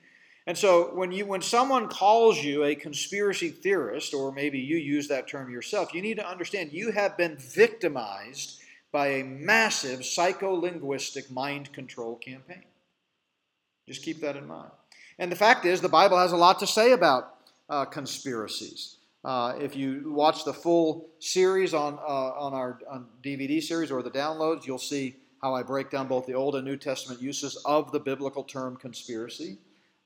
[0.49, 5.07] And so when you when someone calls you a conspiracy theorist or maybe you use
[5.09, 8.59] that term yourself, you need to understand you have been victimized
[8.91, 12.65] by a massive psycholinguistic mind control campaign.
[13.87, 14.71] Just keep that in mind.
[15.19, 17.35] And the fact is, the Bible has a lot to say about
[17.69, 18.97] uh, conspiracies.
[19.27, 24.03] Uh, if you watch the full series on, uh, on our on DVD series or
[24.03, 27.61] the downloads, you'll see how I break down both the Old and New Testament uses
[27.67, 29.59] of the biblical term conspiracy.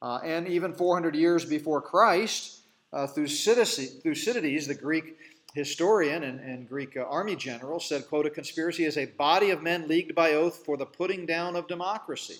[0.02, 2.62] Uh, and even 400 years before Christ,
[2.92, 5.16] uh, Thucydides, the Greek
[5.54, 9.62] historian and, and Greek uh, army general, said, quote, a conspiracy is a body of
[9.62, 12.38] men leagued by oath for the putting down of democracy.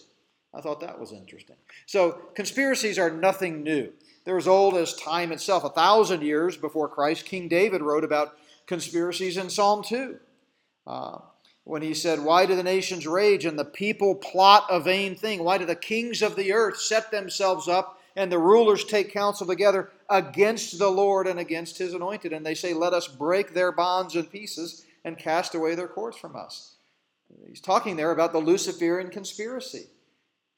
[0.52, 1.56] I thought that was interesting.
[1.86, 3.92] So conspiracies are nothing new.
[4.24, 5.62] They're as old as time itself.
[5.62, 10.16] A thousand years before Christ, King David wrote about conspiracies in Psalm 2.
[10.86, 11.18] Uh,
[11.64, 15.44] when he said, Why do the nations rage and the people plot a vain thing?
[15.44, 19.46] Why do the kings of the earth set themselves up and the rulers take counsel
[19.46, 22.32] together against the Lord and against his anointed?
[22.32, 26.16] And they say, Let us break their bonds in pieces and cast away their cords
[26.16, 26.76] from us.
[27.48, 29.86] He's talking there about the Luciferian conspiracy.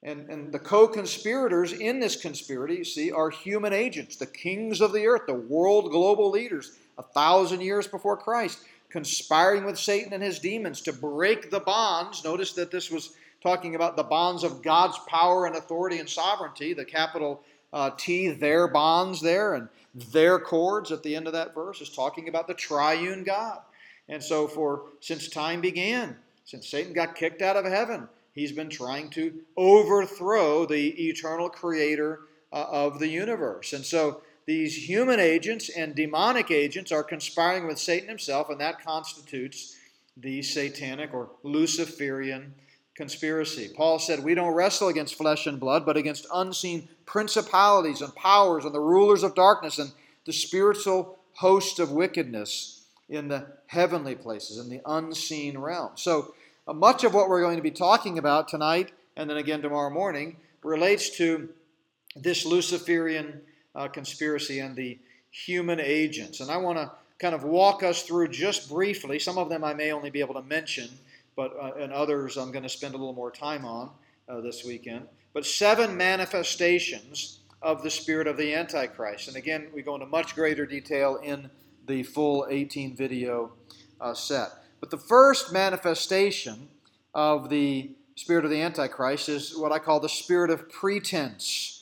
[0.03, 4.83] And, and the co conspirators in this conspiracy, you see, are human agents, the kings
[4.83, 8.59] of the earth, the world global leaders, a thousand years before Christ
[8.91, 12.25] conspiring with Satan and his demons to break the bonds.
[12.25, 16.73] Notice that this was talking about the bonds of God's power and authority and sovereignty,
[16.73, 17.43] the capital
[17.73, 19.69] uh, T, their bonds there, and
[20.13, 23.61] their cords at the end of that verse is talking about the triune God.
[24.09, 28.69] And so, for since time began, since Satan got kicked out of heaven, he's been
[28.69, 32.21] trying to overthrow the eternal creator
[32.53, 33.73] uh, of the universe.
[33.73, 38.85] And so, these human agents and demonic agents are conspiring with Satan himself, and that
[38.85, 39.77] constitutes
[40.17, 42.55] the satanic or Luciferian
[42.95, 43.71] conspiracy.
[43.75, 48.65] Paul said, We don't wrestle against flesh and blood, but against unseen principalities and powers
[48.65, 49.91] and the rulers of darkness and
[50.27, 55.93] the spiritual hosts of wickedness in the heavenly places, in the unseen realm.
[55.97, 56.35] So,
[56.67, 59.91] uh, much of what we're going to be talking about tonight and then again tomorrow
[59.91, 61.51] morning relates to
[62.17, 63.43] this Luciferian
[63.75, 64.99] uh, conspiracy and the
[65.31, 66.41] human agents.
[66.41, 69.19] And I want to kind of walk us through just briefly.
[69.19, 70.89] Some of them I may only be able to mention,
[71.37, 73.91] but uh, and others I'm going to spend a little more time on
[74.29, 75.07] uh, this weekend.
[75.33, 79.27] But seven manifestations of the spirit of the Antichrist.
[79.27, 81.51] And again, we go into much greater detail in
[81.87, 83.53] the full 18 video
[84.01, 84.51] uh, set.
[84.81, 86.69] But the first manifestation
[87.15, 91.74] of the spirit of the Antichrist is what I call the spirit of pretense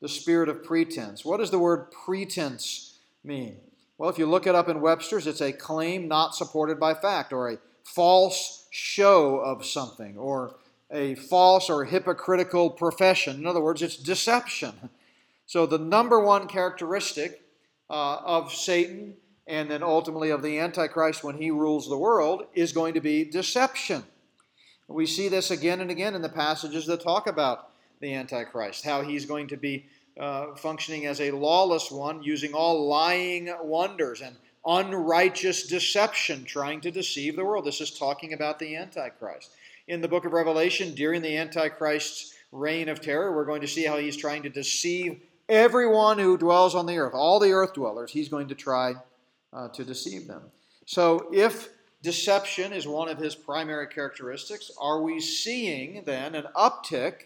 [0.00, 1.24] the spirit of pretense.
[1.24, 3.56] What does the word pretense mean?
[3.98, 7.32] Well, if you look it up in Webster's, it's a claim not supported by fact,
[7.32, 10.54] or a false show of something, or
[10.90, 13.36] a false or hypocritical profession.
[13.36, 14.90] In other words, it's deception.
[15.46, 17.42] So, the number one characteristic
[17.90, 19.14] uh, of Satan
[19.46, 23.24] and then ultimately of the Antichrist when he rules the world is going to be
[23.24, 24.04] deception.
[24.86, 27.70] We see this again and again in the passages that talk about
[28.00, 29.86] the Antichrist, how he's going to be
[30.18, 34.36] uh, functioning as a lawless one, using all lying wonders and
[34.66, 37.64] unrighteous deception, trying to deceive the world.
[37.64, 39.50] This is talking about the Antichrist.
[39.88, 43.84] In the book of Revelation, during the Antichrist's reign of terror, we're going to see
[43.84, 48.12] how he's trying to deceive everyone who dwells on the earth, all the earth dwellers,
[48.12, 48.94] he's going to try
[49.52, 50.42] uh, to deceive them.
[50.86, 51.70] So if
[52.02, 57.24] deception is one of his primary characteristics, are we seeing then an uptick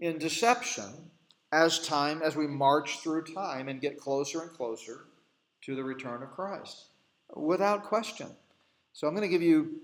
[0.00, 1.10] in deception
[1.52, 5.04] as time as we march through time and get closer and closer
[5.62, 6.86] to the return of Christ?
[7.34, 8.28] Without question.
[8.92, 9.80] So I'm going to give you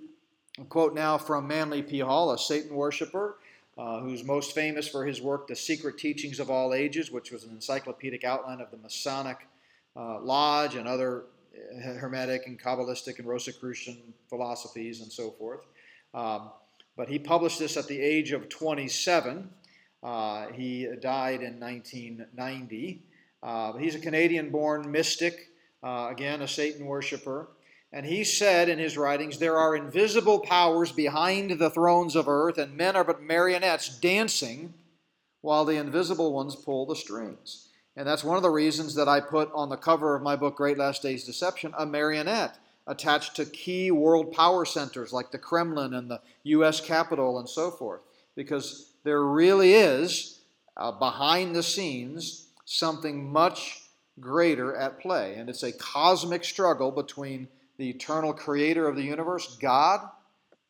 [0.59, 2.01] a quote now from Manly P.
[2.01, 3.37] Hall, a Satan worshiper.
[3.79, 7.45] Uh, who's most famous for his work, The Secret Teachings of All Ages, which was
[7.45, 9.39] an encyclopedic outline of the Masonic
[9.97, 11.25] uh, Lodge and other
[11.99, 13.97] Hermetic and Kabbalistic and Rosicrucian
[14.29, 15.61] philosophies and so forth.
[16.15, 16.51] Um,
[16.97, 19.49] but he published this at the age of 27.
[20.03, 23.03] Uh, he died in 1990.
[23.43, 25.49] Uh, he's a Canadian born mystic,
[25.83, 27.49] uh, again, a Satan worshiper.
[27.93, 32.59] And he said in his writings, There are invisible powers behind the thrones of earth,
[32.59, 34.75] and men are but marionettes dancing
[35.43, 37.69] while the invisible ones pull the strings.
[37.95, 40.57] And that's one of the reasons that I put on the cover of my book,
[40.57, 45.95] Great Last Days Deception, a marionette attached to key world power centers like the Kremlin
[45.95, 46.81] and the U.S.
[46.81, 48.01] Capitol and so forth.
[48.35, 50.41] Because there really is,
[50.77, 53.83] uh, behind the scenes, something much
[54.21, 55.35] greater at play.
[55.35, 57.49] And it's a cosmic struggle between
[57.79, 60.01] the eternal creator of the universe, God,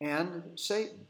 [0.01, 1.05] and Satan,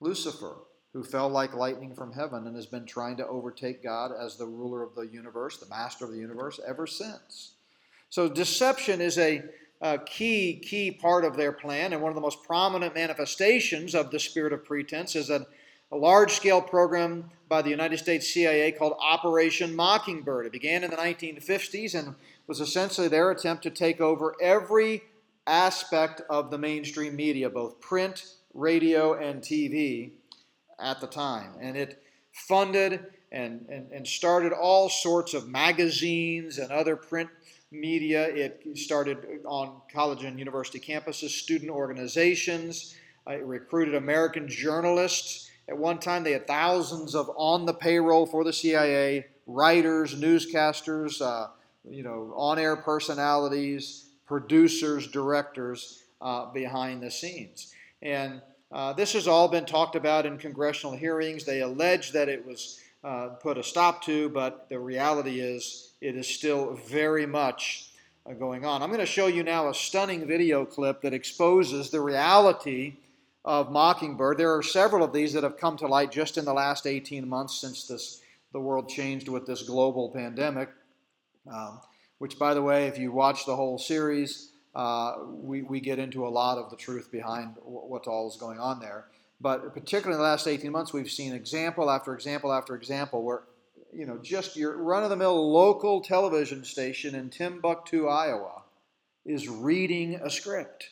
[0.00, 0.56] Lucifer
[0.92, 4.46] who fell like lightning from heaven and has been trying to overtake God as the
[4.46, 7.52] ruler of the universe, the master of the universe, ever since.
[8.10, 9.44] So, deception is a,
[9.82, 14.10] a, key, key part of their plan, and one of the most prominent manifestations of
[14.10, 15.46] the spirit of pretense is a,
[15.90, 20.46] a large scale program by the United States CIA called Operation Mockingbird.
[20.46, 22.14] It began in the 1950s and
[22.46, 25.02] was essentially their attempt to take over every
[25.46, 30.10] aspect of the mainstream media, both print, radio, and TV
[30.78, 31.52] at the time.
[31.60, 37.30] And it funded and, and, and started all sorts of magazines and other print
[37.70, 38.26] media.
[38.28, 42.94] It started on college and university campuses, student organizations.
[43.26, 45.47] Uh, it recruited American journalists.
[45.68, 51.20] At one time, they had thousands of on the payroll for the CIA writers, newscasters,
[51.20, 51.48] uh,
[51.88, 57.74] you know, on-air personalities, producers, directors uh, behind the scenes.
[58.02, 58.40] And
[58.72, 61.44] uh, this has all been talked about in congressional hearings.
[61.44, 66.16] They allege that it was uh, put a stop to, but the reality is it
[66.16, 67.90] is still very much
[68.26, 68.82] uh, going on.
[68.82, 72.96] I'm going to show you now a stunning video clip that exposes the reality
[73.48, 74.36] of Mockingbird.
[74.36, 77.26] There are several of these that have come to light just in the last 18
[77.26, 78.20] months since this,
[78.52, 80.68] the world changed with this global pandemic.
[81.50, 81.80] Um,
[82.18, 86.26] which, by the way, if you watch the whole series, uh, we, we get into
[86.26, 89.06] a lot of the truth behind what all is going on there.
[89.40, 93.44] But particularly in the last 18 months, we've seen example after example after example where,
[93.94, 98.64] you know, just your run of the mill local television station in Timbuktu, Iowa,
[99.24, 100.90] is reading a script.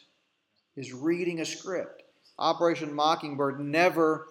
[0.75, 2.05] Is reading a script.
[2.39, 4.29] Operation Mockingbird never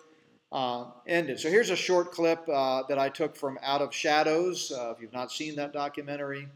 [0.52, 1.40] uh, ended.
[1.40, 4.72] So here's a short clip uh, that I took from Out of Shadows.
[4.72, 6.48] Uh, if you've not seen that documentary,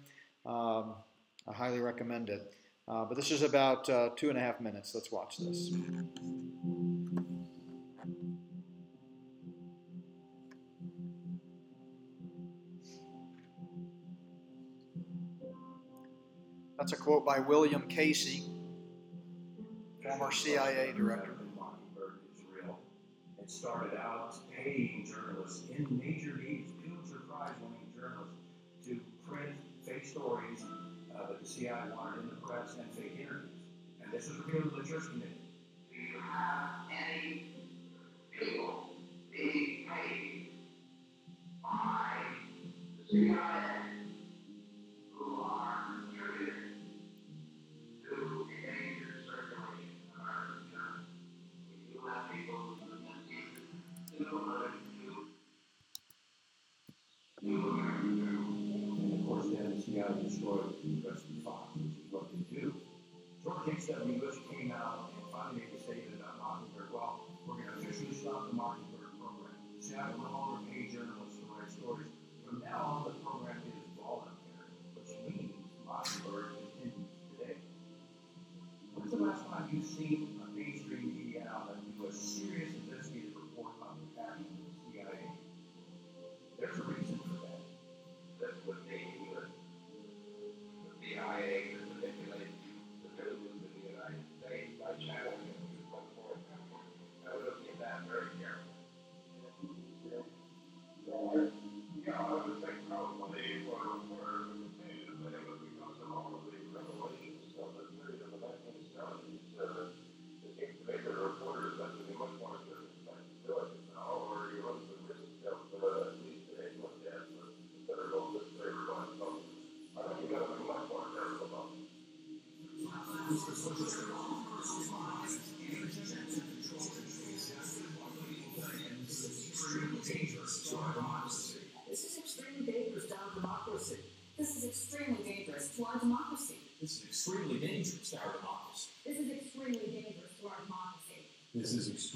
[0.45, 0.93] um,
[1.47, 2.56] I highly recommend it.
[2.88, 4.93] Uh, but this is about uh, two and a half minutes.
[4.95, 5.72] Let's watch this.
[16.80, 18.43] That's a quote by William Casey,
[20.02, 21.39] former CIA director.
[23.50, 28.36] Started out paying journalists in major needs, Pulitzer Prize winning journalists,
[28.86, 30.64] to print fake stories
[31.16, 33.58] uh, that the CIA wanted in the press and fake interviews.
[34.04, 35.41] And this was revealed to the Church Committee.
[35.91, 37.56] Do you have any
[38.39, 38.91] people
[39.32, 40.50] being paid
[41.64, 42.18] by
[43.00, 43.89] the CIA
[63.60, 66.93] Short case study, Bush came out and finally made a statement about Mockingbird.
[66.93, 69.51] Well, we're going to officially stop the Mockingbird program.
[69.76, 70.29] The CIA will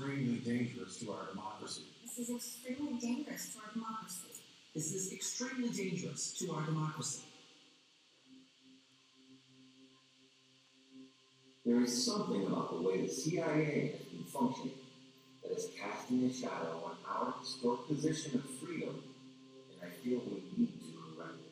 [0.04, 1.84] extremely dangerous to our democracy.
[2.04, 4.28] This is extremely dangerous to our democracy.
[4.76, 7.22] This is extremely dangerous to our democracy.
[11.66, 14.74] There is something about the way the CIA has been functioning
[15.42, 19.02] that is casting a shadow on our historic position of freedom,
[19.72, 21.52] and I feel we need to correct it.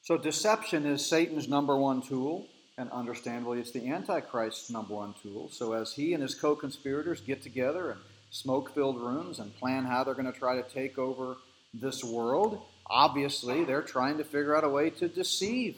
[0.00, 2.46] So, deception is Satan's number one tool,
[2.78, 5.50] and understandably, it's the Antichrist's number one tool.
[5.50, 7.98] So, as he and his co conspirators get together in
[8.30, 11.36] smoke filled rooms and plan how they're going to try to take over
[11.74, 15.76] this world, obviously they're trying to figure out a way to deceive.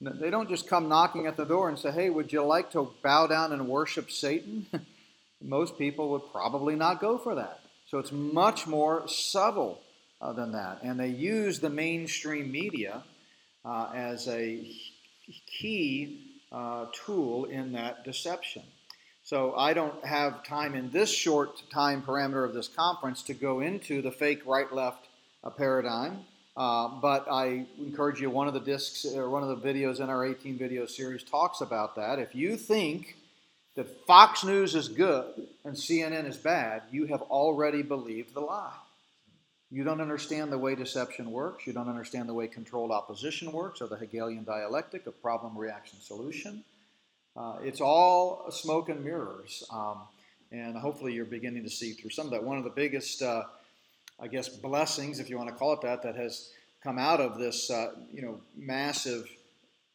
[0.00, 2.92] They don't just come knocking at the door and say, Hey, would you like to
[3.02, 4.66] bow down and worship Satan?
[5.40, 7.60] Most people would probably not go for that.
[7.86, 9.80] So, it's much more subtle
[10.20, 10.80] uh, than that.
[10.82, 13.04] And they use the mainstream media
[13.64, 14.66] uh, as a
[15.46, 16.20] key
[16.52, 18.62] uh, tool in that deception.
[19.22, 23.60] So I don't have time in this short time parameter of this conference to go
[23.60, 25.08] into the fake right-left
[25.42, 26.24] uh, paradigm,
[26.56, 28.28] uh, but I encourage you.
[28.28, 31.62] One of the discs or one of the videos in our 18 video series talks
[31.62, 32.18] about that.
[32.18, 33.16] If you think
[33.76, 38.83] that Fox News is good and CNN is bad, you have already believed the lie.
[39.74, 41.66] You don't understand the way deception works.
[41.66, 45.98] You don't understand the way controlled opposition works or the Hegelian dialectic of problem, reaction,
[46.00, 46.62] solution.
[47.36, 49.64] Uh, it's all smoke and mirrors.
[49.72, 50.02] Um,
[50.52, 52.44] and hopefully you're beginning to see through some of that.
[52.44, 53.46] One of the biggest, uh,
[54.20, 56.50] I guess, blessings, if you want to call it that, that has
[56.80, 59.28] come out of this, uh, you know, massive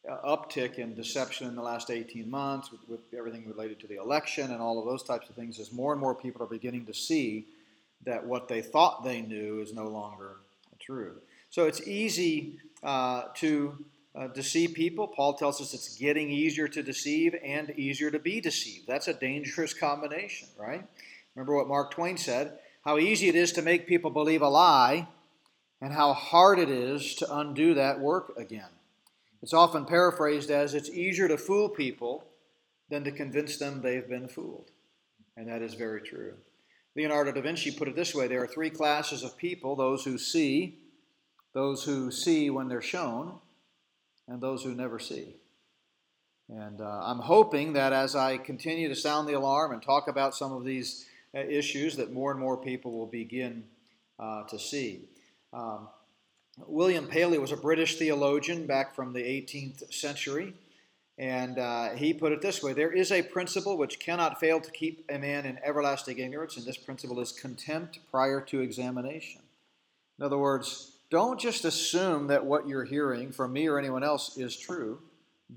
[0.06, 3.96] uh, uptick in deception in the last 18 months with, with everything related to the
[3.96, 6.84] election and all of those types of things is more and more people are beginning
[6.84, 7.46] to see
[8.04, 10.36] that what they thought they knew is no longer
[10.80, 11.16] true.
[11.50, 13.84] So it's easy uh, to
[14.14, 15.06] uh, deceive people.
[15.06, 18.86] Paul tells us it's getting easier to deceive and easier to be deceived.
[18.86, 20.84] That's a dangerous combination, right?
[21.34, 25.06] Remember what Mark Twain said how easy it is to make people believe a lie,
[25.82, 28.70] and how hard it is to undo that work again.
[29.42, 32.24] It's often paraphrased as it's easier to fool people
[32.90, 34.70] than to convince them they've been fooled.
[35.36, 36.34] And that is very true.
[36.96, 40.18] Leonardo da Vinci put it this way there are three classes of people those who
[40.18, 40.78] see,
[41.52, 43.38] those who see when they're shown,
[44.26, 45.34] and those who never see.
[46.48, 50.34] And uh, I'm hoping that as I continue to sound the alarm and talk about
[50.34, 53.64] some of these uh, issues, that more and more people will begin
[54.18, 55.02] uh, to see.
[55.52, 55.88] Um,
[56.66, 60.54] William Paley was a British theologian back from the 18th century.
[61.20, 64.70] And uh, he put it this way There is a principle which cannot fail to
[64.70, 69.42] keep a man in everlasting ignorance, and this principle is contempt prior to examination.
[70.18, 74.38] In other words, don't just assume that what you're hearing from me or anyone else
[74.38, 74.98] is true.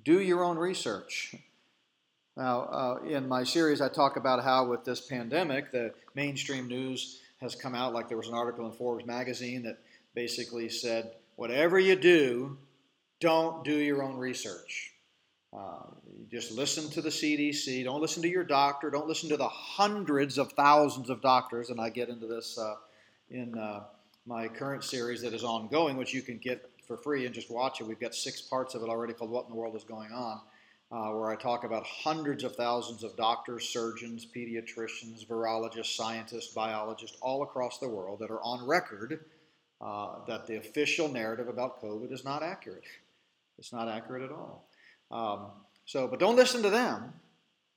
[0.03, 1.33] Do your own research.
[2.35, 7.21] Now, uh, in my series, I talk about how with this pandemic, the mainstream news
[7.39, 7.93] has come out.
[7.93, 9.77] Like there was an article in Forbes magazine that
[10.13, 12.57] basically said, whatever you do,
[13.21, 14.92] don't do your own research.
[15.55, 15.83] Uh,
[16.31, 17.83] just listen to the CDC.
[17.83, 18.89] Don't listen to your doctor.
[18.89, 21.69] Don't listen to the hundreds of thousands of doctors.
[21.69, 22.75] And I get into this uh,
[23.29, 23.83] in uh,
[24.25, 27.81] my current series that is ongoing, which you can get for free and just watch
[27.81, 27.87] it.
[27.87, 30.41] We've got six parts of it already called What in the World is Going On,
[30.91, 37.17] uh, where I talk about hundreds of thousands of doctors, surgeons, pediatricians, virologists, scientists, biologists
[37.21, 39.25] all across the world that are on record
[39.81, 42.85] uh, that the official narrative about COVID is not accurate.
[43.59, 44.67] It's not accurate at all.
[45.11, 45.51] Um,
[45.85, 47.13] so, but don't listen to them.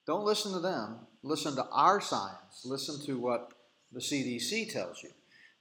[0.07, 1.01] Don't listen to them.
[1.23, 2.63] Listen to our science.
[2.65, 3.53] Listen to what
[3.93, 5.11] the CDC tells you.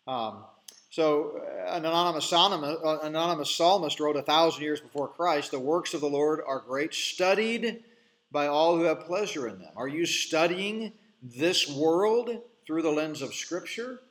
[0.08, 0.46] Um,
[0.90, 6.02] so, an anonymous, uh, anonymous psalmist wrote a thousand years before Christ The works of
[6.02, 7.84] the Lord are great, studied
[8.32, 9.74] by all who have pleasure in them.
[9.76, 12.30] Are you studying this world
[12.66, 14.02] through the lens of Scripture?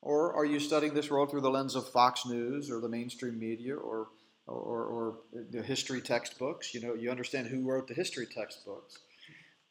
[0.00, 3.38] Or are you studying this world through the lens of Fox News or the mainstream
[3.38, 4.08] media or
[4.46, 5.14] or, or
[5.50, 6.74] the history textbooks.
[6.74, 8.98] You know, you understand who wrote the history textbooks,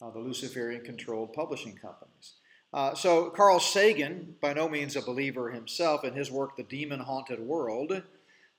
[0.01, 2.33] uh, the Luciferian controlled publishing companies.
[2.73, 7.01] Uh, so Carl Sagan, by no means a believer himself, in his work *The Demon
[7.01, 8.01] Haunted World*,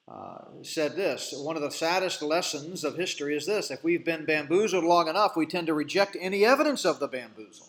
[0.07, 4.25] uh, said this: One of the saddest lessons of history is this: if we've been
[4.25, 7.69] bamboozled long enough, we tend to reject any evidence of the bamboozle.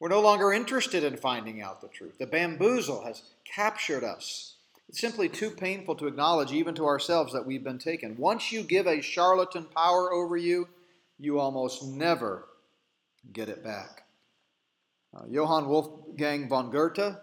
[0.00, 2.18] We're no longer interested in finding out the truth.
[2.18, 4.55] The bamboozle has captured us.
[4.88, 8.16] It's simply too painful to acknowledge, even to ourselves, that we've been taken.
[8.16, 10.68] Once you give a charlatan power over you,
[11.18, 12.46] you almost never
[13.32, 14.04] get it back.
[15.14, 17.16] Uh, Johann Wolfgang von Goethe,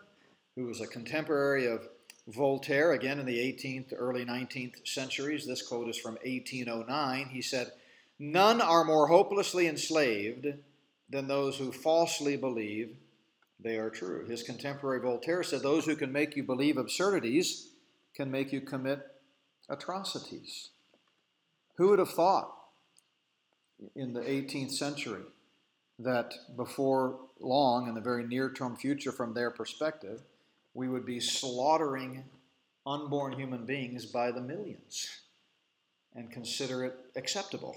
[0.56, 1.88] who was a contemporary of
[2.28, 7.28] Voltaire, again in the 18th, early 19th centuries, this quote is from 1809.
[7.28, 7.72] He said,
[8.18, 10.48] None are more hopelessly enslaved
[11.10, 12.96] than those who falsely believe
[13.64, 14.26] they are true.
[14.26, 17.70] His contemporary Voltaire said, Those who can make you believe absurdities
[18.14, 19.00] can make you commit
[19.70, 20.70] atrocities.
[21.78, 22.54] Who would have thought
[23.96, 25.24] in the 18th century
[26.00, 30.22] that before long, in the very near term future, from their perspective,
[30.74, 32.26] we would be slaughtering
[32.86, 35.22] unborn human beings by the millions
[36.16, 37.76] and consider it acceptable,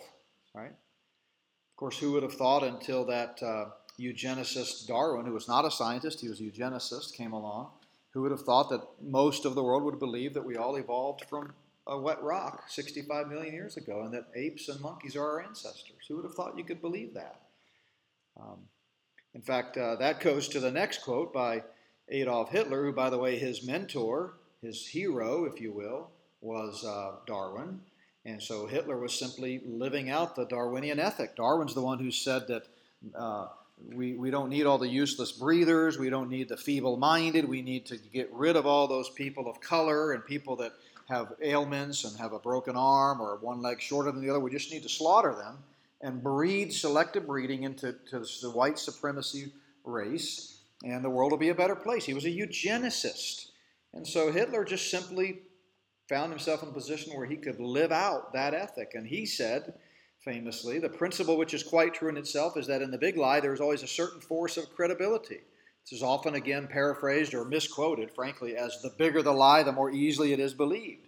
[0.54, 0.72] right?
[0.72, 3.66] Of course, who would have thought until that uh,
[3.98, 7.70] eugenicist Darwin, who was not a scientist, he was a eugenicist, came along,
[8.10, 11.24] who would have thought that most of the world would believe that we all evolved
[11.28, 11.52] from
[11.86, 16.06] a wet rock 65 million years ago and that apes and monkeys are our ancestors?
[16.08, 17.40] Who would have thought you could believe that?
[18.38, 18.60] Um,
[19.34, 21.62] in fact, uh, that goes to the next quote by
[22.08, 27.16] Adolf Hitler, who, by the way, his mentor, his hero, if you will, was uh,
[27.26, 27.80] Darwin.
[28.24, 31.36] And so Hitler was simply living out the Darwinian ethic.
[31.36, 32.66] Darwin's the one who said that
[33.14, 33.48] uh,
[33.92, 37.62] we, we don't need all the useless breathers, we don't need the feeble minded, we
[37.62, 40.72] need to get rid of all those people of color and people that
[41.08, 44.40] have ailments and have a broken arm or one leg shorter than the other.
[44.40, 45.58] We just need to slaughter them
[46.00, 49.52] and breed selective breeding into the white supremacy
[49.84, 52.04] race, and the world will be a better place.
[52.04, 53.50] He was a eugenicist.
[53.94, 55.38] And so Hitler just simply
[56.08, 58.92] found himself in a position where he could live out that ethic.
[58.94, 59.74] And he said,
[60.26, 63.40] famously, the principle which is quite true in itself is that in the big lie
[63.40, 65.40] there is always a certain force of credibility.
[65.84, 69.90] This is often again paraphrased or misquoted, frankly, as the bigger the lie, the more
[69.90, 71.06] easily it is believed.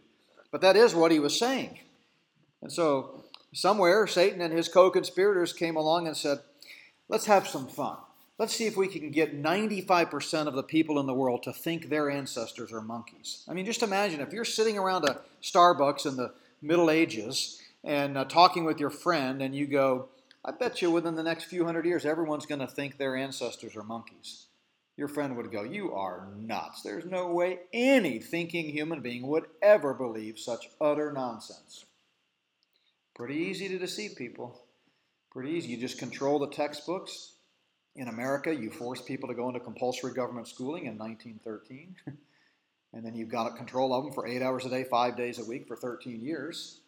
[0.52, 1.80] But that is what he was saying.
[2.62, 6.38] And so somewhere Satan and his co conspirators came along and said,
[7.08, 7.96] let's have some fun.
[8.38, 11.88] Let's see if we can get 95% of the people in the world to think
[11.88, 13.42] their ancestors are monkeys.
[13.48, 18.18] I mean, just imagine if you're sitting around a Starbucks in the Middle Ages and
[18.18, 20.10] uh, talking with your friend, and you go,
[20.44, 23.74] I bet you within the next few hundred years, everyone's going to think their ancestors
[23.76, 24.44] are monkeys.
[24.98, 26.82] Your friend would go, You are nuts.
[26.82, 31.86] There's no way any thinking human being would ever believe such utter nonsense.
[33.16, 34.60] Pretty easy to deceive people.
[35.30, 35.68] Pretty easy.
[35.68, 37.32] You just control the textbooks.
[37.96, 41.96] In America, you force people to go into compulsory government schooling in 1913.
[42.92, 45.44] and then you've got control of them for eight hours a day, five days a
[45.44, 46.80] week for 13 years.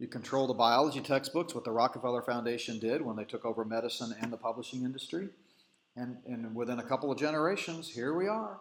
[0.00, 4.14] You control the biology textbooks, what the Rockefeller Foundation did when they took over medicine
[4.20, 5.28] and the publishing industry.
[5.94, 8.58] And, and within a couple of generations, here we are.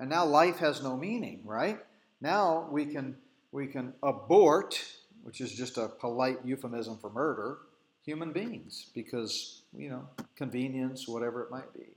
[0.00, 1.78] And now life has no meaning, right?
[2.20, 3.16] Now we can,
[3.52, 4.82] we can abort
[5.24, 7.58] which is just a polite euphemism for murder,
[8.04, 10.06] human beings because, you know,
[10.36, 11.96] convenience, whatever it might be,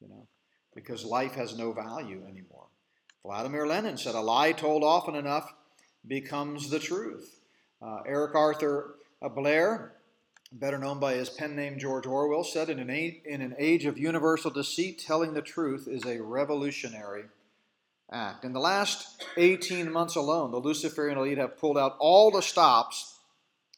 [0.00, 0.26] you know,
[0.74, 2.64] because life has no value anymore.
[3.22, 5.52] Vladimir Lenin said, A lie told often enough
[6.06, 7.40] becomes the truth.
[7.80, 8.96] Uh, Eric Arthur
[9.34, 9.92] Blair,
[10.52, 13.84] better known by his pen name George Orwell, said, in an, age, in an age
[13.84, 17.24] of universal deceit, telling the truth is a revolutionary
[18.10, 18.44] act.
[18.44, 23.18] In the last 18 months alone, the Luciferian elite have pulled out all the stops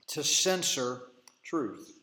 [0.09, 1.03] to censor
[1.43, 1.99] truth.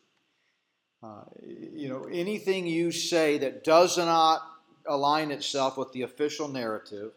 [1.02, 4.42] Uh, you know, anything you say that does not
[4.88, 7.12] align itself with the official narrative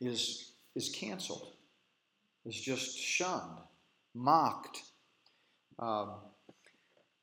[0.00, 1.52] is, is canceled,
[2.44, 3.58] is just shunned,
[4.14, 4.82] mocked.
[5.78, 6.14] Um,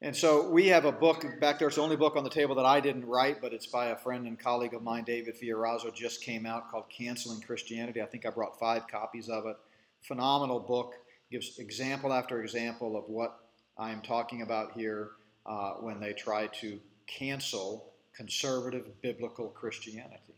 [0.02, 1.68] and so we have a book back there.
[1.68, 3.96] It's the only book on the table that I didn't write, but it's by a
[3.96, 8.02] friend and colleague of mine, David Fiorazo, just came out called Canceling Christianity.
[8.02, 9.56] I think I brought five copies of it.
[10.04, 10.94] Phenomenal book,
[11.32, 13.40] gives example after example of what
[13.78, 15.12] I am talking about here
[15.46, 20.36] uh, when they try to cancel conservative biblical Christianity.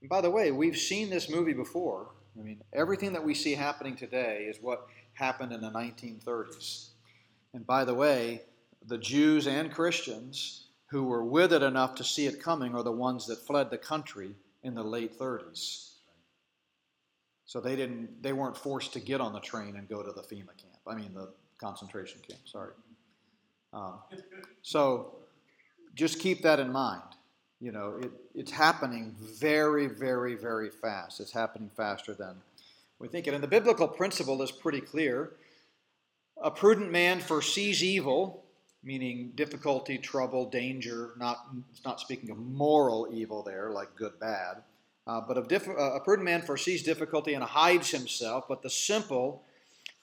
[0.00, 2.12] And by the way, we've seen this movie before.
[2.38, 4.86] I mean, everything that we see happening today is what
[5.20, 6.88] happened in the 1930s.
[7.54, 8.42] And by the way,
[8.86, 12.90] the Jews and Christians who were with it enough to see it coming are the
[12.90, 15.90] ones that fled the country in the late 30s.
[17.46, 20.22] So they didn't they weren't forced to get on the train and go to the
[20.22, 20.80] FEMA camp.
[20.86, 22.72] I mean the concentration camp, sorry.
[23.72, 23.98] Um,
[24.62, 25.16] so
[25.94, 27.02] just keep that in mind.
[27.60, 31.20] You know, it, it's happening very, very, very fast.
[31.20, 32.36] It's happening faster than
[33.00, 33.34] we think it.
[33.34, 35.32] And the biblical principle is pretty clear.
[36.40, 38.44] A prudent man foresees evil
[38.82, 41.12] meaning difficulty, trouble, danger.
[41.18, 44.62] Not it's not speaking of moral evil there, like good, bad.
[45.06, 49.42] Uh, but diff- uh, a prudent man foresees difficulty and hides himself, but the simple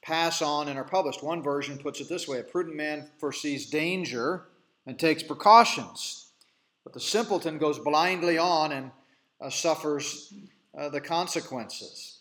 [0.02, 1.24] pass on and are published.
[1.24, 4.46] One version puts it this way: A prudent man foresees danger
[4.86, 6.28] and takes precautions,
[6.84, 8.92] but the simpleton goes blindly on and
[9.42, 10.34] uh, suffers
[10.78, 12.17] uh, the consequences.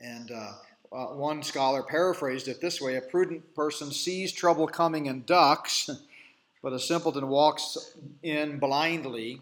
[0.00, 0.52] And uh,
[0.92, 5.90] uh, one scholar paraphrased it this way A prudent person sees trouble coming and ducks,
[6.62, 9.40] but a simpleton walks in blindly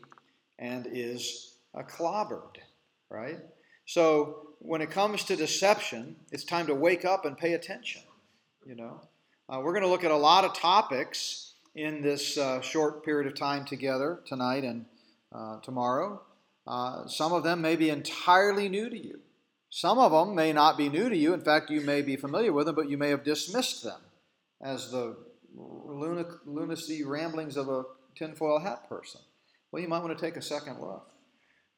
[0.58, 2.56] and is clobbered,
[3.10, 3.38] right?
[3.86, 8.02] So when it comes to deception, it's time to wake up and pay attention,
[8.66, 9.00] you know?
[9.48, 13.26] Uh, we're going to look at a lot of topics in this uh, short period
[13.26, 14.84] of time together tonight and
[15.32, 16.20] uh, tomorrow.
[16.66, 19.20] Uh, some of them may be entirely new to you.
[19.70, 21.34] Some of them may not be new to you.
[21.34, 24.00] In fact, you may be familiar with them, but you may have dismissed them
[24.62, 25.16] as the
[25.54, 27.84] lunacy ramblings of a
[28.16, 29.20] tinfoil hat person.
[29.70, 31.10] Well, you might want to take a second look.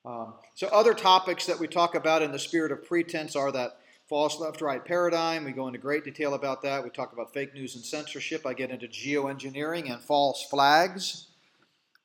[0.05, 3.76] Um, so, other topics that we talk about in the spirit of pretense are that
[4.09, 5.45] false left right paradigm.
[5.45, 6.82] We go into great detail about that.
[6.82, 8.47] We talk about fake news and censorship.
[8.47, 11.26] I get into geoengineering and false flags.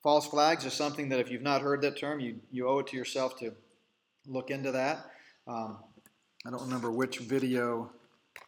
[0.04, 2.88] False flags is something that if you've not heard that term, you, you owe it
[2.88, 3.54] to yourself to
[4.28, 5.06] look into that.
[5.48, 5.78] Um,
[6.46, 7.92] I don't remember which video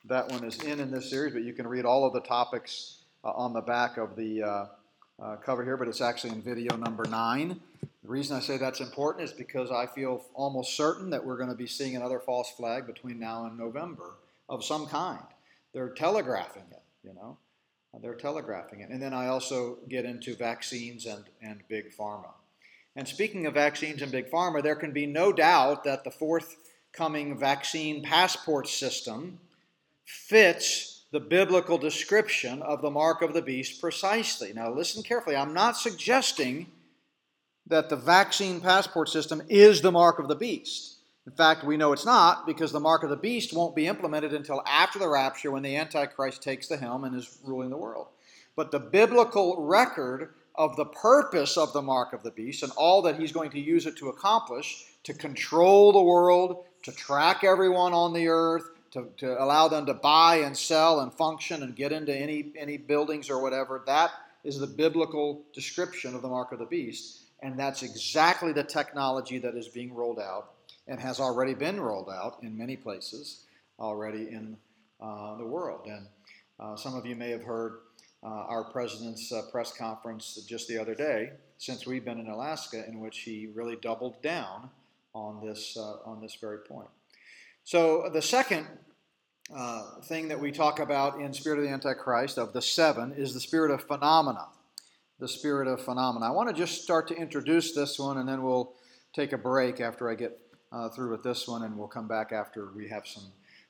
[0.05, 3.03] that one is in in this series, but you can read all of the topics
[3.23, 4.65] uh, on the back of the uh,
[5.21, 7.59] uh, cover here, but it's actually in video number nine.
[8.01, 11.49] The reason I say that's important is because I feel almost certain that we're going
[11.49, 14.15] to be seeing another false flag between now and November
[14.49, 15.19] of some kind.
[15.73, 17.37] They're telegraphing it, you know.
[18.01, 18.89] They're telegraphing it.
[18.89, 22.29] And then I also get into vaccines and, and big pharma.
[22.95, 26.57] And speaking of vaccines and big pharma, there can be no doubt that the fourth
[26.93, 29.39] coming vaccine passport system
[30.05, 34.51] fits the biblical description of the mark of the beast precisely.
[34.53, 35.35] Now, listen carefully.
[35.35, 36.67] I'm not suggesting
[37.67, 40.95] that the vaccine passport system is the mark of the beast.
[41.25, 44.33] In fact, we know it's not because the mark of the beast won't be implemented
[44.33, 48.07] until after the rapture when the Antichrist takes the helm and is ruling the world.
[48.55, 53.01] But the biblical record of the purpose of the mark of the beast and all
[53.03, 57.93] that he's going to use it to accomplish to control the world, to track everyone
[57.93, 61.91] on the earth, to, to allow them to buy and sell and function and get
[61.91, 63.83] into any, any buildings or whatever.
[63.85, 64.11] That
[64.45, 67.23] is the biblical description of the mark of the beast.
[67.41, 70.53] And that's exactly the technology that is being rolled out
[70.87, 73.43] and has already been rolled out in many places
[73.77, 74.55] already in
[75.01, 75.87] uh, the world.
[75.87, 76.07] And
[76.57, 77.79] uh, some of you may have heard
[78.23, 82.87] uh, our president's uh, press conference just the other day, since we've been in Alaska,
[82.87, 84.69] in which he really doubled down
[85.17, 86.89] on this, uh, on this very point.
[87.63, 88.67] So, the second
[89.53, 93.33] uh, thing that we talk about in Spirit of the Antichrist, of the seven, is
[93.33, 94.47] the spirit of phenomena.
[95.19, 96.27] The spirit of phenomena.
[96.27, 98.73] I want to just start to introduce this one, and then we'll
[99.13, 100.37] take a break after I get
[100.71, 103.23] uh, through with this one, and we'll come back after we have some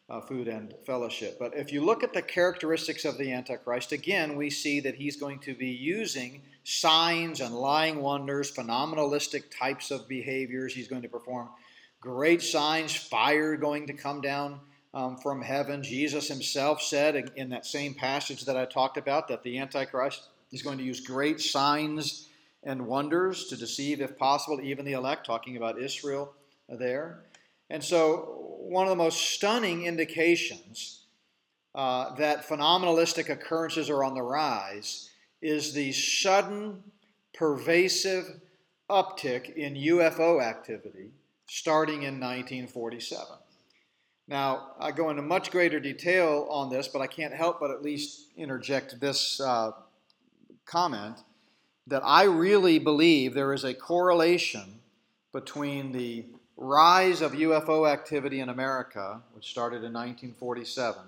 [0.10, 1.38] uh, food and fellowship.
[1.38, 5.18] But if you look at the characteristics of the Antichrist, again, we see that he's
[5.18, 10.74] going to be using signs and lying wonders, phenomenalistic types of behaviors.
[10.74, 11.50] He's going to perform
[12.00, 14.60] great signs, fire going to come down
[14.94, 15.84] um, from heaven.
[15.84, 20.62] Jesus himself said in that same passage that I talked about that the Antichrist is
[20.62, 22.30] going to use great signs
[22.64, 26.34] and wonders to deceive, if possible, even the elect, talking about Israel
[26.70, 27.24] there.
[27.70, 31.06] And so, one of the most stunning indications
[31.76, 35.10] uh, that phenomenalistic occurrences are on the rise
[35.42, 36.84] is the sudden,
[37.34, 38.42] pervasive
[38.90, 41.12] uptick in UFO activity
[41.48, 43.26] starting in 1947.
[44.28, 47.82] Now, I go into much greater detail on this, but I can't help but at
[47.82, 49.72] least interject this uh,
[50.66, 51.20] comment
[51.88, 54.80] that I really believe there is a correlation
[55.32, 56.26] between the
[56.58, 61.02] rise of UFO activity in America, which started in 1947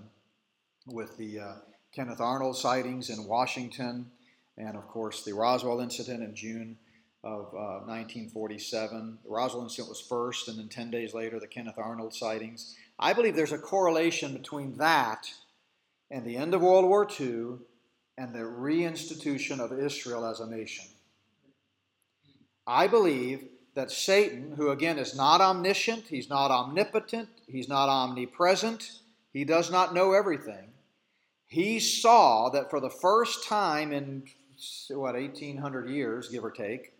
[0.85, 1.53] with the uh,
[1.93, 4.11] Kenneth Arnold sightings in Washington,
[4.57, 6.77] and of course the Roswell incident in June
[7.23, 9.17] of uh, 1947.
[9.23, 12.75] The Roswell incident was first, and then 10 days later, the Kenneth Arnold sightings.
[12.99, 15.27] I believe there's a correlation between that
[16.11, 17.57] and the end of World War II
[18.17, 20.85] and the reinstitution of Israel as a nation.
[22.67, 23.45] I believe
[23.75, 28.91] that Satan, who again is not omniscient, he's not omnipotent, he's not omnipresent,
[29.31, 30.71] he does not know everything,
[31.47, 34.23] he saw that for the first time in
[34.89, 36.93] what 1800 years give or take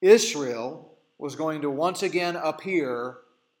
[0.00, 3.16] Israel was going to once again appear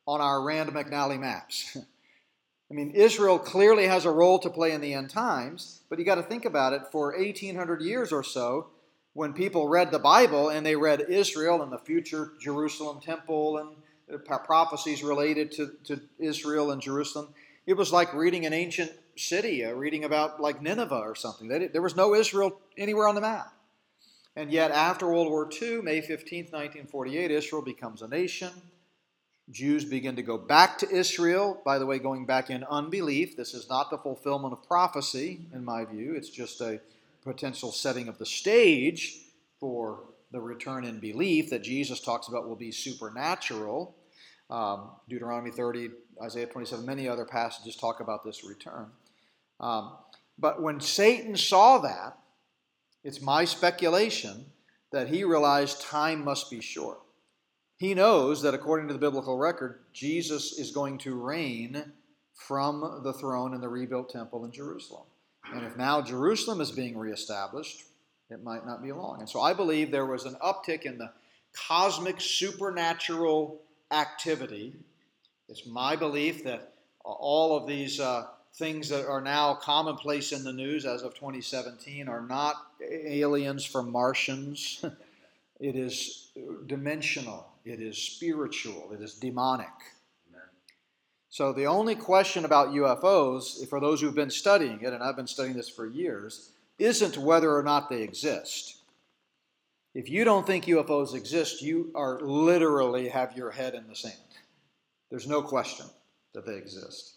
[0.06, 1.76] on our Rand McNally maps.
[2.70, 6.04] I mean, Israel clearly has a role to play in the end times, but you
[6.04, 8.68] got to think about it for 1800 years or so,
[9.14, 14.24] when people read the Bible and they read Israel and the future Jerusalem temple and
[14.44, 17.28] prophecies related to, to Israel and Jerusalem,
[17.66, 21.48] it was like reading an ancient city, uh, reading about like Nineveh or something.
[21.48, 23.52] there was no Israel anywhere on the map.
[24.36, 28.50] And yet, after World War II, May 15, 1948, Israel becomes a nation.
[29.50, 31.60] Jews begin to go back to Israel.
[31.64, 33.36] By the way, going back in unbelief.
[33.36, 36.14] This is not the fulfillment of prophecy, in my view.
[36.14, 36.80] It's just a
[37.22, 39.18] potential setting of the stage
[39.60, 43.94] for the return in belief that Jesus talks about will be supernatural.
[44.50, 45.90] Um, Deuteronomy 30,
[46.22, 48.90] Isaiah 27, many other passages talk about this return.
[49.60, 49.92] Um,
[50.38, 52.18] but when Satan saw that,
[53.04, 54.46] it's my speculation
[54.92, 57.00] that he realized time must be short.
[57.76, 61.92] He knows that according to the biblical record, Jesus is going to reign
[62.34, 65.06] from the throne in the rebuilt temple in Jerusalem.
[65.52, 67.84] And if now Jerusalem is being reestablished,
[68.30, 69.20] it might not be long.
[69.20, 71.10] And so I believe there was an uptick in the
[71.52, 74.74] cosmic supernatural activity.
[75.48, 76.74] It's my belief that
[77.04, 82.08] all of these uh, things that are now commonplace in the news as of 2017
[82.08, 84.84] are not aliens from Martians.
[85.60, 86.28] it is
[86.66, 89.68] dimensional, it is spiritual, it is demonic.
[91.30, 95.26] So the only question about UFOs, for those who've been studying it, and I've been
[95.26, 98.76] studying this for years, isn't whether or not they exist.
[99.94, 104.14] If you don't think UFOs exist, you are literally have your head in the sand.
[105.10, 105.86] There's no question
[106.34, 107.14] that they exist.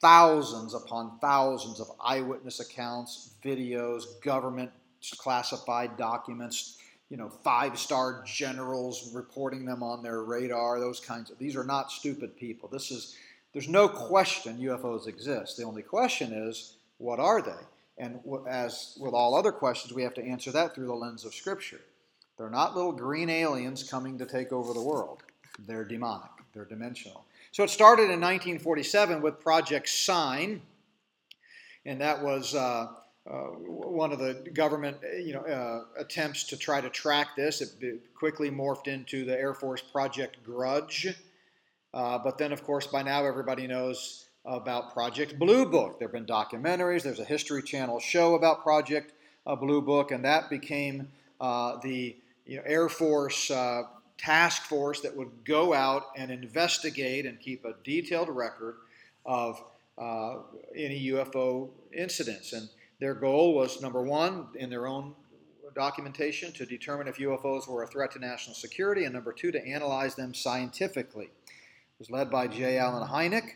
[0.00, 4.70] Thousands upon thousands of eyewitness accounts, videos, government
[5.18, 6.78] classified documents,
[7.10, 11.90] you know, five-star generals reporting them on their radar, those kinds of these are not
[11.90, 12.68] stupid people.
[12.68, 13.16] This is
[13.52, 15.56] there's no question UFOs exist.
[15.56, 17.50] The only question is, what are they?
[17.98, 21.34] And as with all other questions, we have to answer that through the lens of
[21.34, 21.80] Scripture.
[22.38, 25.22] They're not little green aliens coming to take over the world.
[25.66, 27.24] They're demonic, they're dimensional.
[27.52, 30.62] So it started in 1947 with Project Sign,
[31.84, 32.88] and that was uh,
[33.30, 37.60] uh, one of the government you know, uh, attempts to try to track this.
[37.60, 41.14] It quickly morphed into the Air Force Project Grudge.
[41.94, 45.98] Uh, but then, of course, by now everybody knows about Project Blue Book.
[45.98, 49.12] There have been documentaries, there's a History Channel show about Project
[49.46, 51.08] uh, Blue Book, and that became
[51.40, 52.16] uh, the
[52.46, 53.50] you know, Air Force
[54.22, 58.76] task force that would go out and investigate and keep a detailed record
[59.26, 59.62] of
[59.98, 60.36] uh,
[60.76, 62.52] any UFO incidents.
[62.52, 62.68] And
[63.00, 65.14] their goal was number one, in their own
[65.74, 69.66] documentation, to determine if UFOs were a threat to national security, and number two, to
[69.66, 71.30] analyze them scientifically.
[72.02, 72.78] Was led by J.
[72.78, 73.50] Allen Hynek.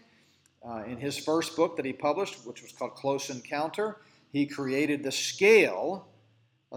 [0.64, 3.96] Uh, in his first book that he published, which was called Close Encounter,
[4.30, 6.06] he created the scale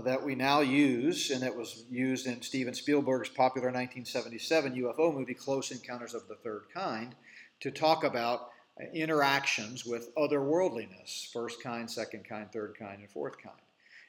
[0.03, 5.35] that we now use, and that was used in Steven Spielberg's popular 1977 UFO movie,
[5.35, 7.13] Close Encounters of the Third Kind,
[7.59, 8.49] to talk about
[8.91, 13.55] interactions with otherworldliness first kind, second kind, third kind, and fourth kind.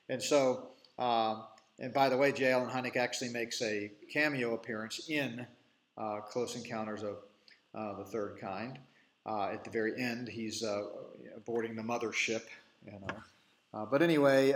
[0.09, 1.43] And so, uh,
[1.79, 2.53] and by the way, J.
[2.53, 5.47] Allen Hynek actually makes a cameo appearance in
[5.99, 7.19] uh, Close Encounters of
[7.75, 8.79] uh, the Third Kind.
[9.27, 10.83] Uh, at the very end, he's uh,
[11.45, 12.43] boarding the mothership,
[12.85, 13.15] you know.
[13.73, 14.53] Uh, but anyway,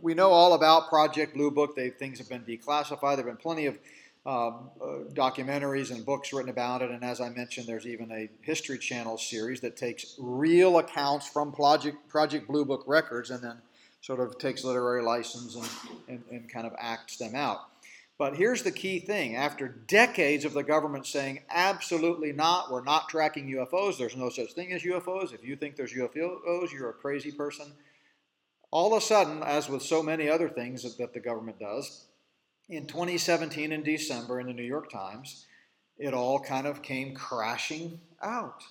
[0.00, 1.74] we know all about Project Blue Book.
[1.74, 3.16] They, things have been declassified.
[3.16, 3.78] There have been plenty of
[4.26, 6.90] um, uh, documentaries and books written about it.
[6.90, 11.52] And as I mentioned, there's even a History Channel series that takes real accounts from
[11.52, 13.56] Project, Project Blue Book records and then
[14.00, 15.68] sort of takes literary license and,
[16.08, 17.66] and, and kind of acts them out.
[18.16, 23.08] But here's the key thing after decades of the government saying, absolutely not, we're not
[23.08, 25.34] tracking UFOs, there's no such thing as UFOs.
[25.34, 27.72] If you think there's UFOs, you're a crazy person.
[28.70, 32.06] All of a sudden, as with so many other things that, that the government does,
[32.68, 35.46] in 2017 in December in the New York Times,
[35.98, 38.62] it all kind of came crashing out.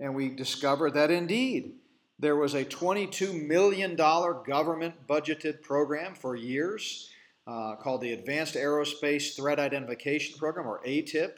[0.00, 1.74] And we discovered that indeed
[2.18, 7.10] there was a $22 million government budgeted program for years
[7.46, 11.32] uh, called the Advanced Aerospace Threat Identification Program, or ATIP,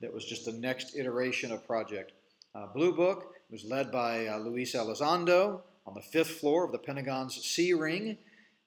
[0.00, 2.12] that was just the next iteration of Project
[2.54, 3.34] uh, Blue Book.
[3.48, 7.72] It was led by uh, Luis Elizondo on the fifth floor of the Pentagon's C
[7.72, 8.18] Ring,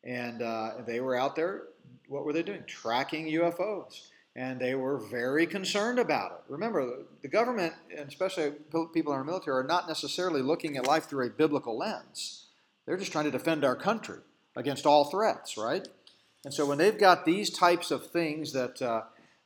[0.03, 1.63] and uh, they were out there.
[2.07, 2.63] What were they doing?
[2.65, 4.07] Tracking UFOs.
[4.35, 6.51] And they were very concerned about it.
[6.51, 8.53] Remember, the government, and especially
[8.93, 12.45] people in our military, are not necessarily looking at life through a biblical lens.
[12.85, 14.19] They're just trying to defend our country
[14.55, 15.87] against all threats, right?
[16.45, 19.03] And so when they've got these types of things that, uh,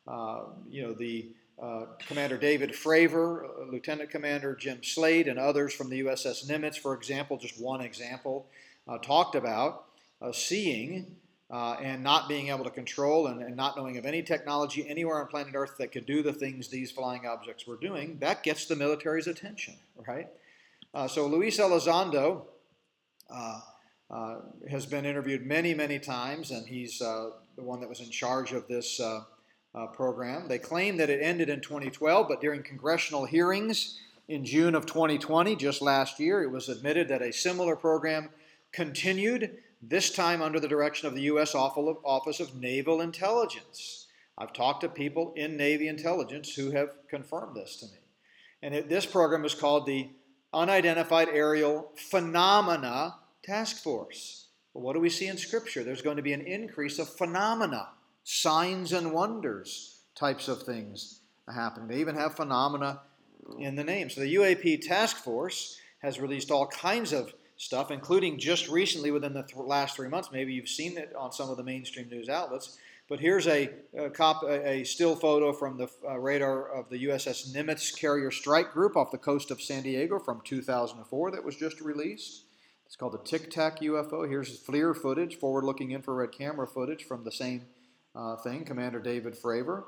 [0.07, 1.29] uh, you know, the
[1.61, 6.77] uh, Commander David Fravor, uh, Lieutenant Commander Jim Slaight, and others from the USS Nimitz,
[6.77, 8.47] for example, just one example,
[8.87, 9.85] uh, talked about
[10.21, 11.15] uh, seeing
[11.49, 15.27] and not being able to control and, and, not knowing of any technology anywhere on
[15.27, 18.17] planet Earth that could do the things these flying objects were doing.
[18.19, 19.75] That gets the military's attention,
[20.07, 20.27] right?
[21.07, 22.45] so Luis Elizondo
[23.29, 23.59] uh,
[24.69, 28.51] has been interviewed many, many times, and he's uh, the one that was in charge
[28.51, 29.21] of this uh,
[29.75, 30.47] uh, program.
[30.47, 35.55] They claim that it ended in 2012, but during congressional hearings in June of 2020,
[35.55, 38.29] just last year, it was admitted that a similar program
[38.71, 41.55] continued, this time under the direction of the U.S.
[41.55, 44.07] Office of Naval Intelligence.
[44.37, 47.99] I've talked to people in Navy intelligence who have confirmed this to me.
[48.61, 50.09] And it, this program is called the
[50.53, 54.47] Unidentified Aerial Phenomena Task Force.
[54.71, 55.83] What do we see in Scripture?
[55.83, 57.89] There's going to be an increase of phenomena,
[58.23, 61.19] signs and wonders types of things
[61.53, 61.89] happening.
[61.89, 63.01] They even have phenomena
[63.59, 64.09] in the name.
[64.09, 69.33] So the UAP Task Force has released all kinds of stuff, including just recently within
[69.33, 70.29] the th- last three months.
[70.31, 72.77] Maybe you've seen it on some of the mainstream news outlets.
[73.09, 77.53] But here's a, a, cop, a still photo from the uh, radar of the USS
[77.53, 81.81] Nimitz Carrier Strike Group off the coast of San Diego from 2004 that was just
[81.81, 82.43] released.
[82.85, 84.27] It's called the Tic Tac UFO.
[84.27, 87.63] Here's FLIR footage, forward looking infrared camera footage from the same
[88.15, 89.85] uh, thing, Commander David Fravor.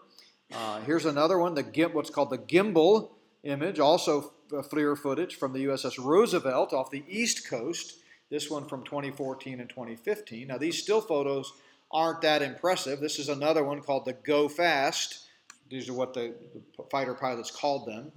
[0.53, 3.09] Uh, here's another one, the what's called the gimbal
[3.43, 7.97] image, also FLIR footage from the USS Roosevelt off the East Coast.
[8.29, 10.47] This one from 2014 and 2015.
[10.47, 11.53] Now, these still photos
[11.91, 12.99] aren't that impressive.
[12.99, 15.27] This is another one called the Go Fast.
[15.69, 18.11] These are what the, the fighter pilots called them,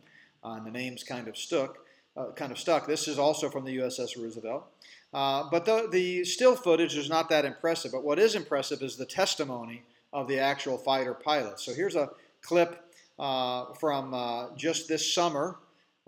[0.44, 1.78] uh, and the names kind of stuck.
[2.18, 2.86] Uh, kind of stuck.
[2.86, 4.66] This is also from the USS Roosevelt.
[5.14, 7.92] Uh, but the, the still footage is not that impressive.
[7.92, 11.64] But what is impressive is the testimony of the actual fighter pilots.
[11.64, 12.10] So here's a
[12.42, 15.58] clip uh, from uh, just this summer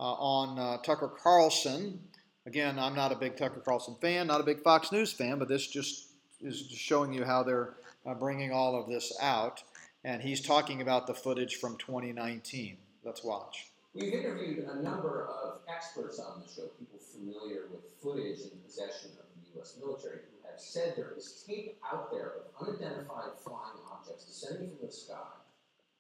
[0.01, 2.01] uh, on Tucker Carlson.
[2.45, 5.47] Again, I'm not a big Tucker Carlson fan, not a big Fox News fan, but
[5.47, 6.09] this just
[6.41, 9.63] is showing you how they're uh, bringing all of this out.
[10.03, 12.79] And he's talking about the footage from 2019.
[13.05, 13.70] Let's watch.
[13.93, 19.11] We've interviewed a number of experts on the show, people familiar with footage in possession
[19.19, 19.77] of the U.S.
[19.83, 24.87] military, who have said there is tape out there of unidentified flying objects descending from
[24.87, 25.35] the sky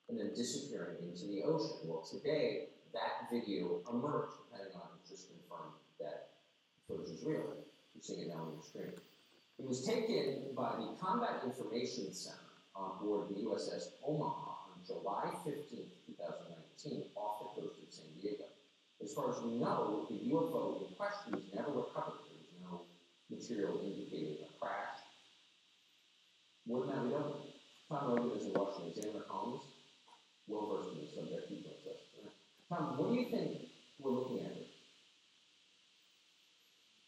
[0.08, 1.78] and then disappearing into the ocean.
[1.82, 4.38] Well, today, that video emerged.
[4.54, 6.30] Pentagon just confirmed that
[6.86, 7.58] footage is real.
[7.94, 8.94] You're seeing it now on the screen.
[9.58, 12.38] It was taken by the Combat Information Center
[12.76, 17.79] on board the USS Omaha on July 15, 2019, off the coast.
[19.02, 22.20] As far as we know, the UFO in question was never recovered.
[22.28, 22.82] There was no
[23.30, 25.00] material indicating a crash.
[26.66, 27.36] More than that, we don't.
[27.88, 29.66] Tom Rogan is a Washington Examiner columnist,
[30.46, 31.48] well versed in the subject.
[31.48, 32.00] He knows that.
[32.68, 33.66] Tom, what do you think
[33.98, 34.70] we're looking at here?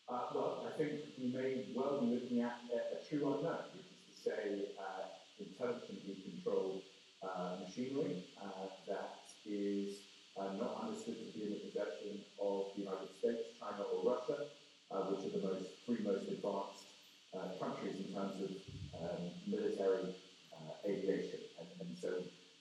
[0.08, 3.86] Uh, well, I think we may well be looking at a, a true unknown, which
[3.86, 5.06] is to say, uh,
[5.38, 6.82] intelligently controlled
[7.22, 9.98] uh, machinery uh, that is
[10.38, 14.48] uh, not understood to be in the possession of the United States, China, or Russia,
[14.90, 16.88] uh, which are the most three most advanced
[17.58, 18.50] countries in terms of
[19.00, 20.14] um, military
[20.84, 21.40] aviation.
[21.58, 22.10] And, and so,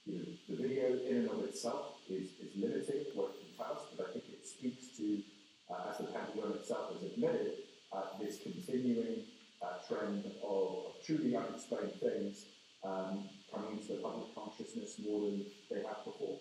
[0.06, 3.74] you know, the video in and of itself is, is limited what it can tell
[3.74, 5.22] us, but I think it speaks to
[5.70, 7.54] uh, as the Pentagon itself has admitted,
[7.94, 9.24] uh, this continuing
[9.62, 12.46] uh, trend of, truly unexplained things
[12.84, 16.38] um, coming into the public consciousness more than they have before.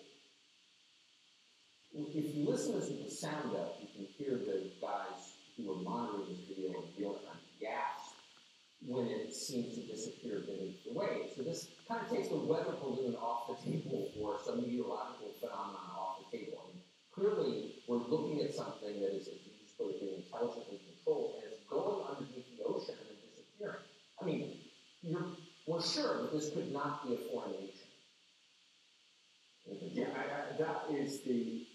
[1.93, 6.25] If you listen to the sound up, you can hear the guys who were monitoring
[6.29, 8.17] this video in real time gasp
[8.87, 11.35] when it seems to disappear beneath the waves.
[11.37, 15.85] So this kind of takes the weather balloon off the table or some meteorological phenomenon
[15.93, 16.65] off the table.
[16.65, 16.81] I mean,
[17.13, 19.29] clearly we're looking at something that is,
[19.77, 23.85] put it, being intelligently controlled and it's going underneath the ocean and disappearing.
[24.19, 24.57] I mean,
[25.67, 27.85] we're sure that this could not be a foreign nation.
[29.93, 31.67] Yeah, I, I, that is the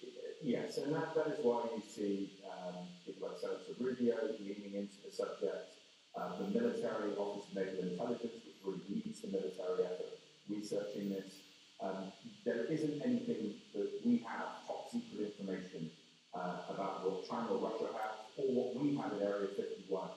[0.43, 4.97] yes, and that, that is why you see um, people like Senator Rubio leaning into
[5.05, 5.75] the subject.
[6.17, 10.17] Uh, the military Office of Naval Intelligence, which really leads the military effort
[10.49, 11.45] researching this.
[11.79, 12.11] Um,
[12.43, 15.91] there isn't anything that we have top secret information
[16.33, 20.09] uh, about what China or Russia have, or what we have in Area 51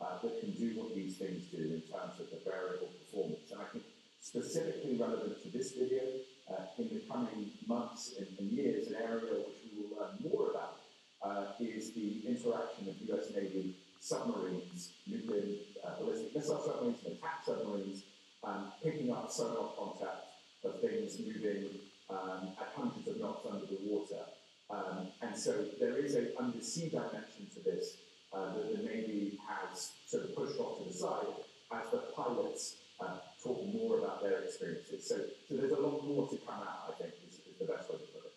[0.00, 3.50] uh, that can do what these things do in terms of the variable performance.
[3.50, 3.84] And I think
[4.20, 9.34] specifically relevant to this video, uh, in the coming months and, and, years, an area
[9.34, 10.80] which we will learn more about
[11.22, 15.42] uh, is the interaction of US Navy submarines, nuclear
[15.84, 18.04] uh, ballistic missile submarines, and attack submarines,
[18.44, 20.24] um, picking up sonar contact
[20.64, 21.68] of things moving
[22.08, 24.24] um, at hundreds of knots under the water.
[24.70, 27.96] Um, and so there is an undersea dimension to this
[28.32, 31.26] uh, that the Navy has sort of pushed off to the side
[31.72, 35.08] as the pilots uh, talk more about their experiences.
[35.08, 35.16] So,
[35.48, 37.98] so there's a lot more to come out, I think, is, is the best way
[37.98, 38.34] to put it.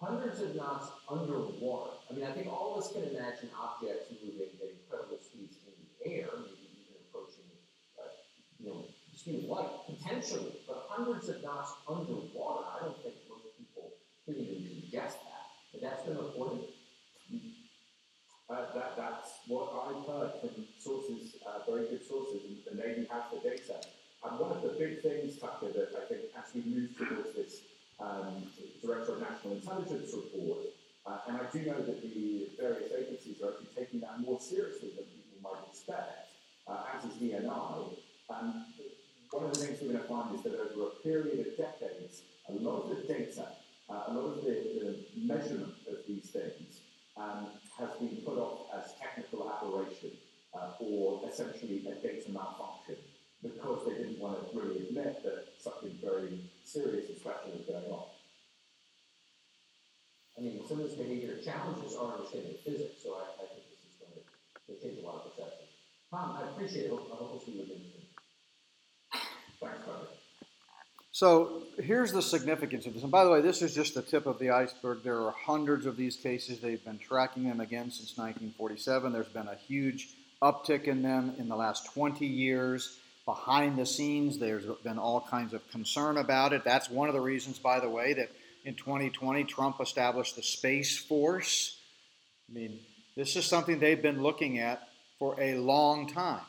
[0.00, 1.92] Hundreds of knots underwater.
[2.10, 5.74] I mean, I think all of us can imagine objects moving at incredible speeds in
[5.76, 7.46] the air, maybe even approaching,
[8.00, 8.08] uh,
[8.58, 8.84] you know,
[9.14, 12.64] speed of light, potentially, but hundreds of knots underwater.
[12.66, 13.92] I don't think most people
[14.24, 15.46] can even guess that.
[15.72, 16.66] But that's been reported.
[18.50, 23.06] Uh, that, that's what I've heard from sources, uh, very good sources, and the Navy
[23.06, 23.78] has the data.
[24.26, 27.62] And one of the big things, Tucker, that I think as we move this
[28.00, 28.44] um,
[28.82, 30.58] Director of National Intelligence report,
[31.06, 34.90] uh, and I do know that the various agencies are actually taking that more seriously
[34.96, 36.28] than people might expect,
[36.66, 37.96] uh, as is DNI.
[38.30, 38.64] Um,
[39.30, 42.22] one of the things we're going to find is that over a period of decades,
[42.48, 43.46] a lot of the data,
[43.88, 46.80] uh, a lot of the, the measurement of these things
[47.16, 47.48] um,
[47.78, 50.10] has been put off as technical aberration
[50.54, 52.96] uh, or essentially a data malfunction
[53.42, 57.90] because they didn't want to really admit that something very serious and special was going
[57.90, 58.04] on.
[60.38, 63.64] I mean, some of this behavior challenges our understanding of physics, so I, I think
[63.68, 65.66] this is going to, to change a lot of perception.
[66.10, 66.92] Tom, I appreciate it.
[66.92, 68.00] I hope we'll see you again soon.
[69.60, 70.08] Thanks, Tucker.
[71.20, 73.02] So here's the significance of this.
[73.02, 75.02] And by the way, this is just the tip of the iceberg.
[75.02, 76.60] There are hundreds of these cases.
[76.60, 79.12] They've been tracking them again since 1947.
[79.12, 80.08] There's been a huge
[80.40, 82.96] uptick in them in the last 20 years.
[83.26, 86.64] Behind the scenes, there's been all kinds of concern about it.
[86.64, 88.30] That's one of the reasons, by the way, that
[88.64, 91.78] in 2020 Trump established the Space Force.
[92.48, 92.80] I mean,
[93.14, 96.40] this is something they've been looking at for a long time.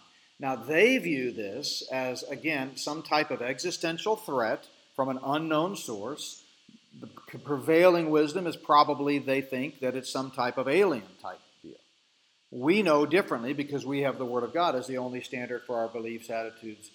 [0.42, 4.66] Now, they view this as, again, some type of existential threat
[4.96, 6.42] from an unknown source.
[7.00, 11.76] The prevailing wisdom is probably they think that it's some type of alien type deal.
[12.50, 15.78] We know differently because we have the Word of God as the only standard for
[15.78, 16.89] our beliefs, attitudes,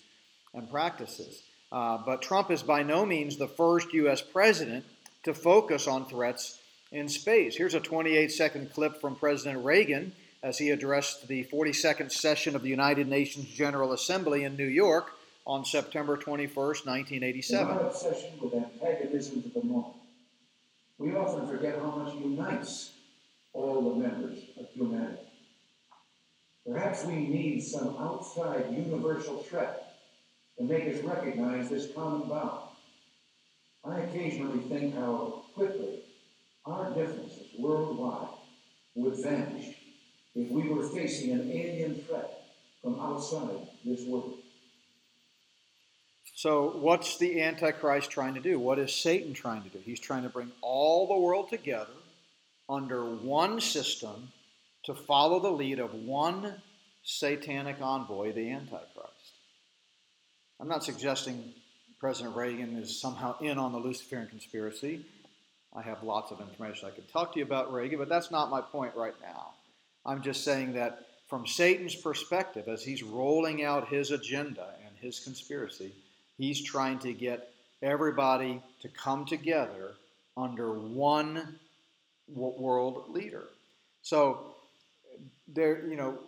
[0.53, 1.45] and practices.
[1.71, 4.23] Uh, but Trump is by no means the first U.S.
[4.23, 4.85] president
[5.23, 6.59] to focus on threats
[6.91, 7.57] in space.
[7.57, 10.13] Here's a 28 second clip from President Reagan
[10.43, 15.13] as he addressed the 42nd session of the United Nations General Assembly in New York
[15.47, 17.67] on September 21, 1987.
[17.67, 19.95] Our obsession with antagonism to the moment,
[20.99, 22.93] we often forget how much unites
[23.53, 25.23] all the members of humanity.
[26.67, 29.95] Perhaps we need some outside universal threat
[30.59, 32.71] to make us recognize this common bond.
[33.85, 36.01] I occasionally think how quickly
[36.65, 38.29] our differences worldwide
[38.97, 39.77] would vanish
[40.37, 42.43] if we were facing an alien threat
[42.83, 44.39] from outside this world.
[46.35, 48.59] So, what's the Antichrist trying to do?
[48.59, 49.79] What is Satan trying to do?
[49.79, 51.93] He's trying to bring all the world together
[52.69, 54.29] under one system
[54.85, 56.55] to follow the lead of one
[57.03, 59.33] satanic envoy, the Antichrist.
[60.61, 61.55] I'm not suggesting
[61.99, 65.07] President Reagan is somehow in on the Luciferian conspiracy.
[65.75, 68.51] I have lots of information I could talk to you about Reagan, but that's not
[68.51, 69.56] my point right now.
[70.07, 75.19] I'm just saying that from Satan's perspective, as he's rolling out his agenda and his
[75.19, 75.93] conspiracy,
[76.39, 77.51] he's trying to get
[77.83, 79.95] everybody to come together
[80.37, 81.59] under one
[82.29, 83.45] world leader.
[84.03, 84.55] So
[85.49, 86.19] there, you know,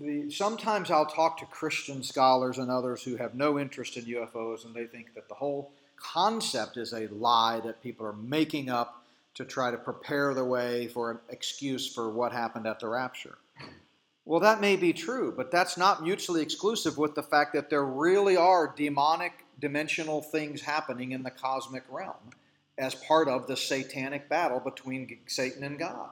[0.00, 4.64] the, sometimes I'll talk to Christian scholars and others who have no interest in UFOs,
[4.64, 9.02] and they think that the whole concept is a lie that people are making up
[9.36, 13.38] to try to prepare the way for an excuse for what happened at the rapture.
[14.24, 17.84] Well, that may be true, but that's not mutually exclusive with the fact that there
[17.84, 22.30] really are demonic, dimensional things happening in the cosmic realm
[22.76, 26.10] as part of the satanic battle between Satan and God.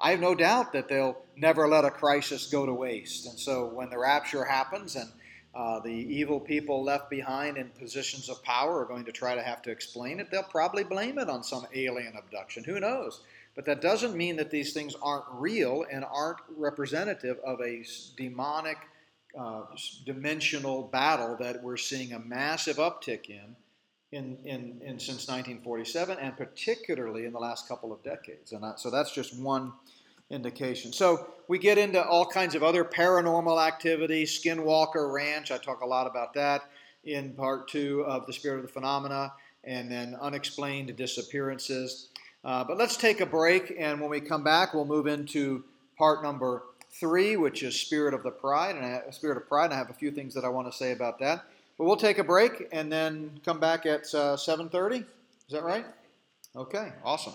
[0.00, 3.26] I have no doubt that they'll never let a crisis go to waste.
[3.26, 5.10] And so when the rapture happens and
[5.54, 9.42] uh, the evil people left behind in positions of power are going to try to
[9.42, 12.62] have to explain it, they'll probably blame it on some alien abduction.
[12.64, 13.22] Who knows?
[13.56, 17.84] But that doesn't mean that these things aren't real and aren't representative of a
[18.16, 18.78] demonic,
[19.36, 19.62] uh,
[20.06, 23.56] dimensional battle that we're seeing a massive uptick in
[24.12, 28.52] in, in, in since 1947, and particularly in the last couple of decades.
[28.52, 29.72] And that, so that's just one
[30.30, 30.92] indication.
[30.92, 35.50] So we get into all kinds of other paranormal activity, Skinwalker Ranch.
[35.50, 36.62] I talk a lot about that
[37.04, 39.32] in part two of the Spirit of the Phenomena,
[39.64, 42.08] and then unexplained disappearances.
[42.44, 45.64] Uh, but let's take a break, and when we come back, we'll move into
[45.98, 46.62] part number
[46.92, 49.66] three, which is Spirit of the Pride, and I, Spirit of Pride.
[49.66, 51.44] And I have a few things that I want to say about that.
[51.78, 54.98] But we'll take a break and then come back at uh, 7:30.
[54.98, 55.06] Is
[55.50, 55.86] that right?
[56.54, 57.34] Okay, awesome.